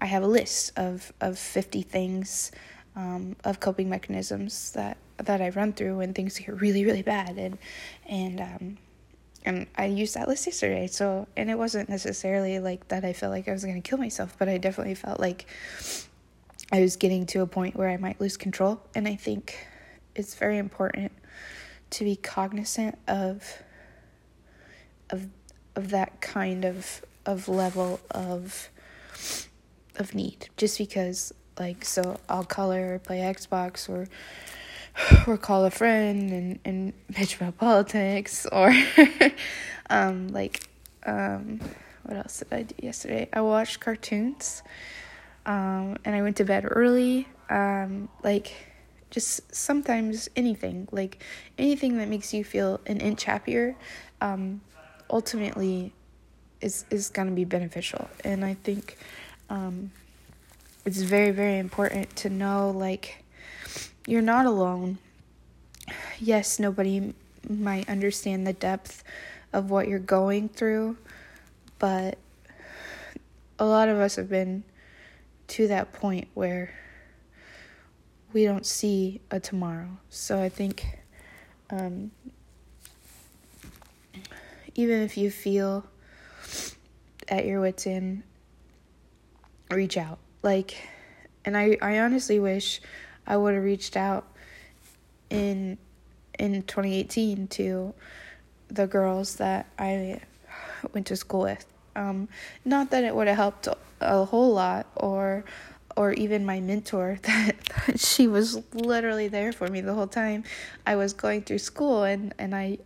I 0.00 0.06
have 0.06 0.22
a 0.22 0.26
list 0.26 0.72
of 0.76 1.12
of 1.20 1.38
fifty 1.38 1.82
things 1.82 2.52
um, 2.94 3.36
of 3.44 3.60
coping 3.60 3.88
mechanisms 3.88 4.72
that 4.72 4.96
that 5.18 5.40
I 5.40 5.50
run 5.50 5.72
through 5.72 5.98
when 5.98 6.12
things 6.12 6.38
get 6.38 6.60
really 6.60 6.84
really 6.84 7.02
bad 7.02 7.38
and 7.38 7.58
and 8.06 8.40
um, 8.40 8.78
and 9.44 9.66
I 9.76 9.86
used 9.86 10.14
that 10.14 10.28
list 10.28 10.46
yesterday. 10.46 10.86
So 10.86 11.28
and 11.36 11.50
it 11.50 11.56
wasn't 11.56 11.88
necessarily 11.88 12.58
like 12.58 12.88
that 12.88 13.04
I 13.04 13.12
felt 13.12 13.32
like 13.32 13.48
I 13.48 13.52
was 13.52 13.64
gonna 13.64 13.80
kill 13.80 13.98
myself, 13.98 14.36
but 14.38 14.48
I 14.48 14.58
definitely 14.58 14.94
felt 14.94 15.20
like 15.20 15.46
I 16.72 16.80
was 16.80 16.96
getting 16.96 17.26
to 17.26 17.42
a 17.42 17.46
point 17.46 17.76
where 17.76 17.88
I 17.88 17.96
might 17.96 18.20
lose 18.20 18.36
control. 18.36 18.80
And 18.94 19.06
I 19.06 19.14
think 19.14 19.66
it's 20.14 20.34
very 20.34 20.58
important 20.58 21.12
to 21.90 22.04
be 22.04 22.16
cognizant 22.16 22.98
of 23.06 23.62
of 25.10 25.28
of 25.74 25.90
that 25.90 26.20
kind 26.20 26.64
of 26.64 27.02
of 27.24 27.48
level 27.48 28.00
of 28.10 28.68
of 29.96 30.14
need. 30.14 30.48
Just 30.56 30.78
because 30.78 31.32
like 31.58 31.84
so 31.84 32.18
I'll 32.28 32.44
color 32.44 32.94
or 32.94 32.98
play 32.98 33.18
Xbox 33.18 33.88
or 33.88 34.08
or 35.26 35.36
call 35.36 35.64
a 35.64 35.70
friend 35.70 36.30
and, 36.30 36.58
and 36.64 36.92
bitch 37.12 37.36
about 37.36 37.58
politics 37.58 38.46
or 38.50 38.74
um 39.90 40.28
like 40.28 40.68
um 41.04 41.60
what 42.06 42.16
else 42.18 42.38
did 42.38 42.52
I 42.52 42.62
do 42.62 42.74
yesterday? 42.80 43.28
I 43.32 43.40
watched 43.40 43.80
cartoons 43.80 44.62
um, 45.44 45.96
and 46.04 46.14
I 46.14 46.22
went 46.22 46.36
to 46.36 46.44
bed 46.44 46.66
early. 46.68 47.28
Um, 47.50 48.08
like, 48.22 48.52
just 49.10 49.54
sometimes 49.54 50.28
anything, 50.36 50.88
like 50.92 51.22
anything 51.58 51.98
that 51.98 52.08
makes 52.08 52.32
you 52.32 52.44
feel 52.44 52.80
an 52.86 53.00
inch 53.00 53.24
happier, 53.24 53.76
um, 54.20 54.60
ultimately 55.10 55.92
is 56.60 56.84
is 56.90 57.10
gonna 57.10 57.32
be 57.32 57.44
beneficial. 57.44 58.08
And 58.24 58.44
I 58.44 58.54
think 58.54 58.96
um, 59.50 59.90
it's 60.84 61.02
very 61.02 61.30
very 61.30 61.58
important 61.58 62.14
to 62.16 62.30
know 62.30 62.70
like 62.70 63.24
you're 64.06 64.22
not 64.22 64.46
alone. 64.46 64.98
Yes, 66.18 66.58
nobody 66.58 67.14
might 67.48 67.88
understand 67.88 68.46
the 68.46 68.52
depth 68.52 69.04
of 69.52 69.70
what 69.70 69.88
you're 69.88 69.98
going 69.98 70.48
through, 70.48 70.96
but 71.78 72.18
a 73.58 73.64
lot 73.64 73.88
of 73.88 73.98
us 73.98 74.16
have 74.16 74.28
been 74.28 74.64
to 75.48 75.68
that 75.68 75.92
point 75.92 76.28
where 76.34 76.74
we 78.32 78.44
don't 78.44 78.66
see 78.66 79.20
a 79.30 79.40
tomorrow. 79.40 79.88
So 80.10 80.40
I 80.42 80.48
think 80.48 80.98
um, 81.70 82.10
even 84.76 85.00
if 85.00 85.16
you 85.16 85.30
feel 85.30 85.84
at 87.28 87.44
your 87.46 87.60
wits 87.60 87.86
end, 87.86 88.22
reach 89.70 89.96
out. 89.96 90.18
Like, 90.42 90.76
and 91.44 91.56
I, 91.56 91.76
I 91.82 91.98
honestly 91.98 92.38
wish 92.38 92.80
I 93.26 93.36
would 93.36 93.54
have 93.54 93.64
reached 93.64 93.96
out 93.96 94.26
in 95.30 95.78
in 96.38 96.62
2018 96.62 97.48
to 97.48 97.94
the 98.68 98.86
girls 98.86 99.36
that 99.36 99.66
I 99.78 100.20
went 100.92 101.06
to 101.06 101.16
school 101.16 101.42
with. 101.42 101.64
Um, 101.96 102.28
not 102.64 102.90
that 102.90 103.04
it 103.04 103.16
would 103.16 103.26
have 103.26 103.36
helped 103.36 103.68
a 104.00 104.24
whole 104.26 104.52
lot 104.52 104.86
or 104.96 105.44
or 105.96 106.12
even 106.12 106.44
my 106.44 106.60
mentor 106.60 107.18
that, 107.22 107.56
that 107.86 107.98
she 107.98 108.28
was 108.28 108.60
literally 108.74 109.28
there 109.28 109.50
for 109.50 109.66
me 109.68 109.80
the 109.80 109.94
whole 109.94 110.06
time 110.06 110.44
I 110.86 110.96
was 110.96 111.14
going 111.14 111.42
through 111.42 111.58
school 111.58 112.04
and 112.04 112.34
and 112.38 112.54
I 112.54 112.78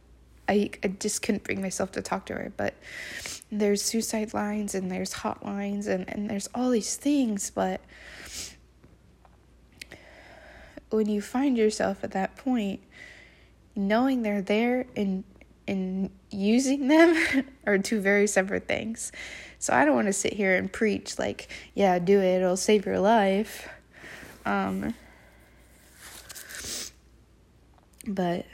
I, 0.51 0.71
I 0.83 0.89
just 0.89 1.23
couldn't 1.23 1.45
bring 1.45 1.63
myself 1.63 1.93
to 1.93 2.03
talk 2.03 2.27
to 2.27 2.35
her 2.35 2.53
but 2.57 2.75
there's 3.51 3.83
suicide 3.83 4.35
lines 4.35 4.75
and 4.75 4.91
there's 4.91 5.15
hotlines 5.15 5.87
and, 5.87 6.09
and 6.09 6.29
there's 6.29 6.49
all 6.55 6.71
these 6.71 6.97
things 6.97 7.51
but 7.51 7.81
when 10.91 11.09
you 11.09 11.23
find 11.23 11.57
yourself 11.57 12.05
at 12.05 12.11
that 12.11 12.37
point 12.37 12.81
knowing 13.77 14.23
they're 14.23 14.43
there 14.43 14.87
and 14.97 15.25
and 15.69 16.11
using 16.31 16.89
them 16.89 17.17
are 17.67 17.79
two 17.79 18.01
very 18.01 18.27
separate 18.27 18.67
things 18.67 19.13
So 19.61 19.75
I 19.75 19.85
don't 19.85 19.95
want 19.95 20.07
to 20.07 20.13
sit 20.13 20.33
here 20.33 20.57
and 20.57 20.73
preach 20.73 21.19
like, 21.19 21.49
yeah, 21.75 21.99
do 21.99 22.19
it, 22.19 22.37
it'll 22.37 22.57
save 22.57 22.87
your 22.87 22.99
life. 22.99 23.69
Um, 24.47 24.95
but 28.07 28.47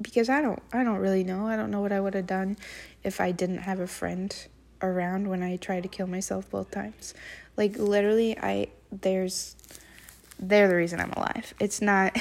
because 0.00 0.28
I 0.28 0.40
don't 0.40 0.62
I 0.72 0.84
don't 0.84 0.98
really 0.98 1.24
know. 1.24 1.46
I 1.46 1.56
don't 1.56 1.70
know 1.70 1.80
what 1.80 1.92
I 1.92 2.00
would 2.00 2.14
have 2.14 2.26
done 2.26 2.56
if 3.02 3.20
I 3.20 3.32
didn't 3.32 3.58
have 3.58 3.80
a 3.80 3.86
friend 3.86 4.34
around 4.80 5.28
when 5.28 5.42
I 5.42 5.56
tried 5.56 5.82
to 5.82 5.88
kill 5.88 6.06
myself 6.06 6.48
both 6.50 6.70
times. 6.70 7.14
Like 7.56 7.76
literally 7.76 8.38
I 8.38 8.68
there's 8.90 9.56
they're 10.38 10.68
the 10.68 10.76
reason 10.76 11.00
I'm 11.00 11.12
alive. 11.12 11.54
It's 11.58 11.82
not 11.82 12.16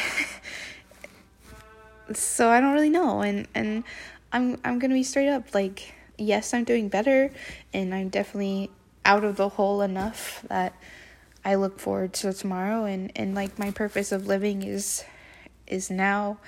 so 2.14 2.50
I 2.50 2.60
don't 2.60 2.74
really 2.74 2.90
know 2.90 3.22
and 3.22 3.48
and 3.54 3.84
I'm 4.32 4.60
I'm 4.64 4.80
going 4.80 4.90
to 4.90 4.96
be 4.96 5.04
straight 5.04 5.30
up 5.30 5.54
like 5.54 5.94
yes, 6.18 6.54
I'm 6.54 6.64
doing 6.64 6.90
better 6.90 7.32
and 7.74 7.94
I'm 7.94 8.10
definitely 8.10 8.72
out 9.06 9.24
of 9.24 9.38
the 9.38 9.50
hole 9.50 9.82
enough 9.82 10.44
that 10.50 10.74
I 11.46 11.56
look 11.56 11.80
forward 11.80 12.14
to 12.14 12.34
tomorrow 12.34 12.86
and 12.86 13.12
and 13.16 13.36
like 13.36 13.58
my 13.60 13.72
purpose 13.72 14.12
of 14.12 14.28
living 14.28 14.64
is 14.64 15.04
is 15.68 15.90
now 15.90 16.40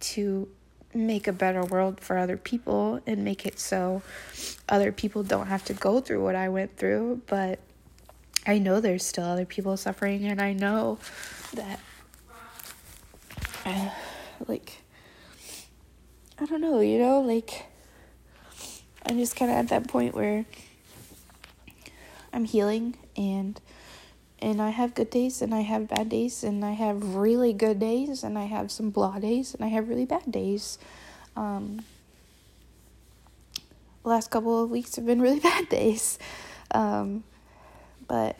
to 0.00 0.48
make 0.92 1.26
a 1.26 1.32
better 1.32 1.64
world 1.64 2.00
for 2.00 2.16
other 2.16 2.36
people 2.36 3.00
and 3.06 3.24
make 3.24 3.44
it 3.44 3.58
so 3.58 4.02
other 4.68 4.92
people 4.92 5.22
don't 5.22 5.48
have 5.48 5.64
to 5.64 5.74
go 5.74 6.00
through 6.00 6.22
what 6.22 6.36
I 6.36 6.48
went 6.48 6.76
through. 6.76 7.22
But 7.26 7.58
I 8.46 8.58
know 8.58 8.80
there's 8.80 9.04
still 9.04 9.24
other 9.24 9.46
people 9.46 9.76
suffering, 9.76 10.24
and 10.26 10.40
I 10.40 10.52
know 10.52 10.98
that, 11.54 11.80
uh, 13.64 13.90
like, 14.46 14.82
I 16.38 16.46
don't 16.46 16.60
know, 16.60 16.80
you 16.80 16.98
know, 16.98 17.20
like, 17.20 17.66
I'm 19.06 19.18
just 19.18 19.36
kind 19.36 19.50
of 19.50 19.56
at 19.56 19.68
that 19.68 19.88
point 19.88 20.14
where 20.14 20.44
I'm 22.32 22.44
healing 22.44 22.96
and 23.16 23.60
and 24.44 24.60
I 24.60 24.68
have 24.68 24.94
good 24.94 25.08
days 25.08 25.40
and 25.40 25.54
I 25.54 25.62
have 25.62 25.88
bad 25.88 26.10
days 26.10 26.44
and 26.44 26.62
I 26.62 26.72
have 26.72 27.14
really 27.14 27.54
good 27.54 27.80
days 27.80 28.22
and 28.22 28.38
I 28.38 28.44
have 28.44 28.70
some 28.70 28.90
blah 28.90 29.18
days 29.18 29.54
and 29.54 29.64
I 29.64 29.68
have 29.68 29.88
really 29.88 30.04
bad 30.04 30.30
days. 30.30 30.78
Um, 31.34 31.82
last 34.04 34.30
couple 34.30 34.62
of 34.62 34.70
weeks 34.70 34.96
have 34.96 35.06
been 35.06 35.22
really 35.22 35.40
bad 35.50 35.70
days. 35.70 36.18
Um, 36.72 37.24
but 38.06 38.36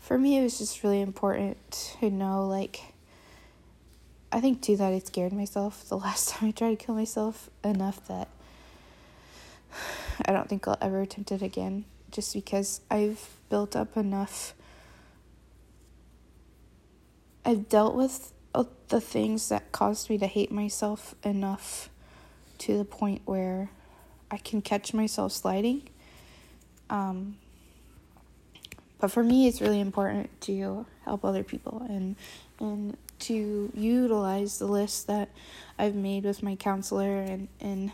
for 0.00 0.18
me, 0.18 0.38
it 0.38 0.42
was 0.42 0.58
just 0.58 0.82
really 0.82 1.00
important 1.00 1.94
to 2.00 2.10
know, 2.10 2.48
like, 2.48 2.80
I 4.32 4.40
think 4.40 4.60
too 4.60 4.76
that 4.76 4.92
I 4.92 4.98
scared 4.98 5.32
myself 5.32 5.88
the 5.88 5.98
last 5.98 6.28
time 6.30 6.48
I 6.48 6.50
tried 6.52 6.80
to 6.80 6.84
kill 6.84 6.96
myself 6.96 7.48
enough 7.62 8.04
that 8.08 8.26
I 10.26 10.32
don't 10.32 10.48
think 10.48 10.66
I'll 10.66 10.78
ever 10.80 11.00
attempt 11.00 11.30
it 11.30 11.42
again 11.42 11.84
just 12.10 12.34
because 12.34 12.80
I've 12.90 13.28
built 13.48 13.76
up 13.76 13.96
enough 13.96 14.54
I've 17.44 17.68
dealt 17.68 17.94
with 17.94 18.32
uh, 18.54 18.64
the 18.88 19.00
things 19.00 19.48
that 19.48 19.72
caused 19.72 20.08
me 20.08 20.18
to 20.18 20.26
hate 20.26 20.52
myself 20.52 21.14
enough 21.24 21.90
to 22.58 22.78
the 22.78 22.84
point 22.84 23.22
where 23.24 23.70
I 24.30 24.36
can 24.36 24.62
catch 24.62 24.94
myself 24.94 25.32
sliding. 25.32 25.88
Um, 26.88 27.36
but 29.00 29.10
for 29.10 29.24
me, 29.24 29.48
it's 29.48 29.60
really 29.60 29.80
important 29.80 30.40
to 30.42 30.86
help 31.04 31.24
other 31.24 31.42
people 31.42 31.84
and 31.88 32.14
and 32.60 32.96
to 33.18 33.72
utilize 33.74 34.58
the 34.58 34.66
list 34.66 35.08
that 35.08 35.28
I've 35.78 35.96
made 35.96 36.24
with 36.24 36.42
my 36.42 36.54
counselor 36.54 37.18
and 37.18 37.48
and 37.60 37.90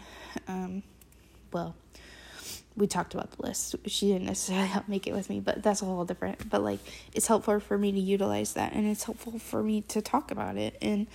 um, 0.46 0.82
well 1.52 1.74
we 2.78 2.86
talked 2.86 3.12
about 3.14 3.32
the 3.32 3.42
list. 3.42 3.74
She 3.86 4.08
didn't 4.08 4.26
necessarily 4.26 4.68
help 4.76 4.88
make 4.88 5.06
it 5.06 5.12
with 5.12 5.28
me, 5.28 5.40
but 5.40 5.62
that's 5.62 5.82
a 5.82 5.84
whole 5.84 6.04
different. 6.04 6.48
But 6.48 6.62
like, 6.62 6.80
it's 7.12 7.26
helpful 7.26 7.60
for 7.60 7.76
me 7.76 7.92
to 7.92 7.98
utilize 7.98 8.54
that, 8.54 8.72
and 8.72 8.86
it's 8.86 9.04
helpful 9.04 9.38
for 9.38 9.62
me 9.62 9.82
to 9.82 10.00
talk 10.00 10.30
about 10.30 10.56
it. 10.56 10.78
And 10.80 11.06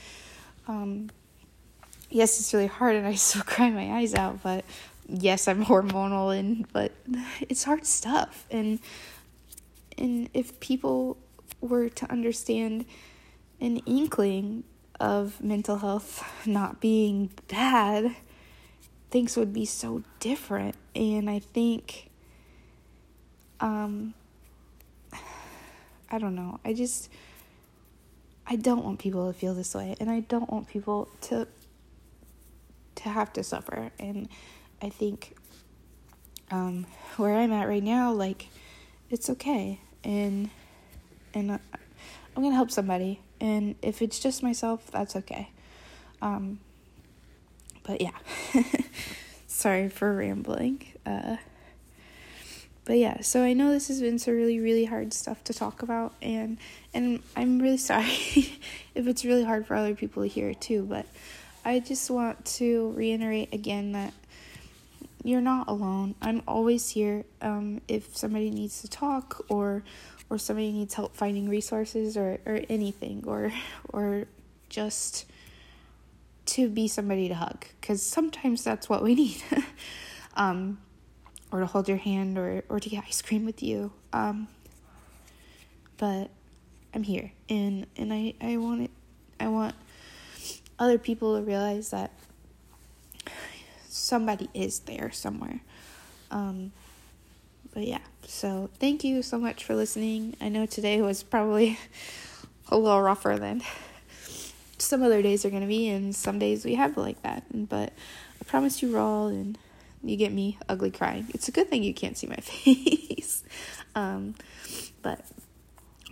um, 0.67 1.09
yes, 2.09 2.39
it's 2.39 2.53
really 2.53 2.67
hard, 2.67 2.95
and 2.95 3.07
I 3.07 3.15
still 3.15 3.43
cry 3.43 3.69
my 3.69 3.93
eyes 3.93 4.13
out. 4.13 4.43
But 4.43 4.65
yes, 5.07 5.47
I'm 5.47 5.65
hormonal, 5.65 6.37
and 6.37 6.71
but 6.73 6.91
it's 7.41 7.63
hard 7.63 7.85
stuff. 7.85 8.45
And 8.51 8.79
and 9.97 10.29
if 10.33 10.59
people 10.59 11.17
were 11.61 11.87
to 11.87 12.11
understand 12.11 12.85
an 13.61 13.77
inkling 13.85 14.65
of 14.99 15.41
mental 15.41 15.77
health 15.77 16.23
not 16.45 16.81
being 16.81 17.29
bad 17.47 18.15
things 19.13 19.37
would 19.37 19.53
be 19.53 19.63
so 19.63 20.01
different. 20.19 20.73
And 20.95 21.29
I 21.29 21.37
think, 21.37 22.09
um, 23.59 24.15
I 26.09 26.17
don't 26.17 26.33
know. 26.33 26.59
I 26.65 26.73
just, 26.73 27.09
I 28.47 28.55
don't 28.55 28.83
want 28.83 28.97
people 28.97 29.31
to 29.31 29.37
feel 29.37 29.53
this 29.53 29.75
way, 29.75 29.95
and 29.99 30.09
I 30.09 30.21
don't 30.21 30.51
want 30.51 30.67
people 30.67 31.09
to 31.21 31.47
to 32.95 33.09
have 33.09 33.31
to 33.33 33.43
suffer. 33.43 33.91
And 33.99 34.29
I 34.81 34.89
think, 34.89 35.35
um, 36.51 36.85
where 37.17 37.35
I'm 37.35 37.51
at 37.51 37.67
right 37.67 37.83
now, 37.83 38.11
like, 38.11 38.47
it's 39.11 39.29
okay, 39.29 39.79
and 40.03 40.49
and 41.35 41.51
I, 41.51 41.59
I'm 42.35 42.41
gonna 42.41 42.55
help 42.55 42.71
somebody, 42.71 43.21
and 43.39 43.75
if 43.83 44.01
it's 44.01 44.19
just 44.19 44.41
myself, 44.41 44.89
that's 44.91 45.15
okay. 45.15 45.51
Um, 46.19 46.59
but 47.83 48.01
yeah, 48.01 48.17
sorry 49.47 49.89
for 49.89 50.15
rambling. 50.15 50.85
Uh, 51.05 51.37
but 52.85 52.97
yeah, 52.97 53.21
so 53.21 53.43
I 53.43 53.53
know 53.53 53.71
this 53.71 53.87
has 53.87 54.01
been 54.01 54.19
some 54.19 54.35
really 54.35 54.59
really 54.59 54.85
hard 54.85 55.13
stuff 55.13 55.43
to 55.45 55.53
talk 55.53 55.81
about, 55.81 56.13
and 56.21 56.57
and 56.93 57.21
I'm 57.35 57.59
really 57.59 57.77
sorry 57.91 58.05
if 58.95 59.07
it's 59.07 59.23
really 59.23 59.43
hard 59.43 59.65
for 59.67 59.75
other 59.75 59.95
people 59.95 60.23
to 60.23 60.29
hear 60.29 60.53
too. 60.53 60.83
But 60.83 61.05
I 61.63 61.79
just 61.79 62.09
want 62.09 62.43
to 62.57 62.91
reiterate 62.95 63.53
again 63.53 63.93
that 63.93 64.13
you're 65.23 65.41
not 65.41 65.69
alone. 65.69 66.15
I'm 66.21 66.43
always 66.47 66.89
here. 66.89 67.23
Um, 67.41 67.81
if 67.87 68.15
somebody 68.17 68.49
needs 68.49 68.81
to 68.81 68.89
talk 68.89 69.45
or 69.49 69.83
or 70.29 70.37
somebody 70.37 70.71
needs 70.71 70.93
help 70.93 71.15
finding 71.15 71.47
resources 71.47 72.17
or, 72.17 72.39
or 72.45 72.61
anything 72.69 73.23
or 73.25 73.53
or 73.89 74.25
just 74.69 75.25
to 76.45 76.69
be 76.69 76.87
somebody 76.87 77.27
to 77.27 77.35
hug 77.35 77.65
because 77.79 78.01
sometimes 78.01 78.63
that's 78.63 78.89
what 78.89 79.03
we 79.03 79.15
need 79.23 79.43
um, 80.35 80.79
or 81.51 81.59
to 81.59 81.65
hold 81.65 81.87
your 81.87 81.97
hand 81.97 82.37
or, 82.37 82.63
or 82.69 82.79
to 82.79 82.89
get 82.89 83.03
ice 83.07 83.21
cream 83.21 83.45
with 83.45 83.61
you 83.63 83.91
um, 84.11 84.47
but 85.97 86.29
i'm 86.93 87.03
here 87.03 87.31
and 87.49 87.87
and 87.97 88.13
i 88.13 88.33
i 88.41 88.57
want 88.57 88.81
it 88.81 88.91
i 89.39 89.47
want 89.47 89.75
other 90.77 90.97
people 90.97 91.37
to 91.37 91.43
realize 91.43 91.91
that 91.91 92.11
somebody 93.87 94.49
is 94.53 94.79
there 94.79 95.11
somewhere 95.11 95.61
um, 96.31 96.71
but 97.73 97.83
yeah 97.83 97.99
so 98.27 98.69
thank 98.79 99.03
you 99.03 99.21
so 99.21 99.37
much 99.37 99.63
for 99.63 99.75
listening. 99.75 100.35
I 100.39 100.49
know 100.49 100.65
today 100.65 101.01
was 101.01 101.23
probably 101.23 101.77
a 102.69 102.77
little 102.77 103.01
rougher 103.01 103.37
than 103.37 103.61
some 104.83 105.03
other 105.03 105.21
days 105.21 105.45
are 105.45 105.49
going 105.49 105.61
to 105.61 105.67
be, 105.67 105.89
and 105.89 106.15
some 106.15 106.39
days 106.39 106.65
we 106.65 106.75
have 106.75 106.97
like 106.97 107.21
that. 107.23 107.43
But 107.53 107.93
I 108.41 108.43
promise 108.45 108.81
you, 108.81 108.89
Rawl, 108.91 109.29
and 109.29 109.57
you 110.03 110.17
get 110.17 110.31
me 110.31 110.57
ugly 110.67 110.91
crying. 110.91 111.27
It's 111.33 111.47
a 111.47 111.51
good 111.51 111.69
thing 111.69 111.83
you 111.83 111.93
can't 111.93 112.17
see 112.17 112.27
my 112.27 112.35
face. 112.37 113.43
um, 113.95 114.35
but 115.01 115.25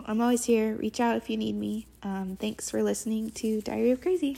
I'm 0.06 0.22
always 0.22 0.46
here. 0.46 0.76
Reach 0.76 1.00
out 1.00 1.18
if 1.18 1.30
you 1.30 1.38
need 1.38 1.56
me. 1.56 1.88
Um, 2.04 2.38
thanks 2.40 2.70
for 2.70 2.82
listening 2.82 3.32
to 3.32 3.62
Diary 3.62 3.92
of 3.92 4.02
Crazy. 4.02 4.38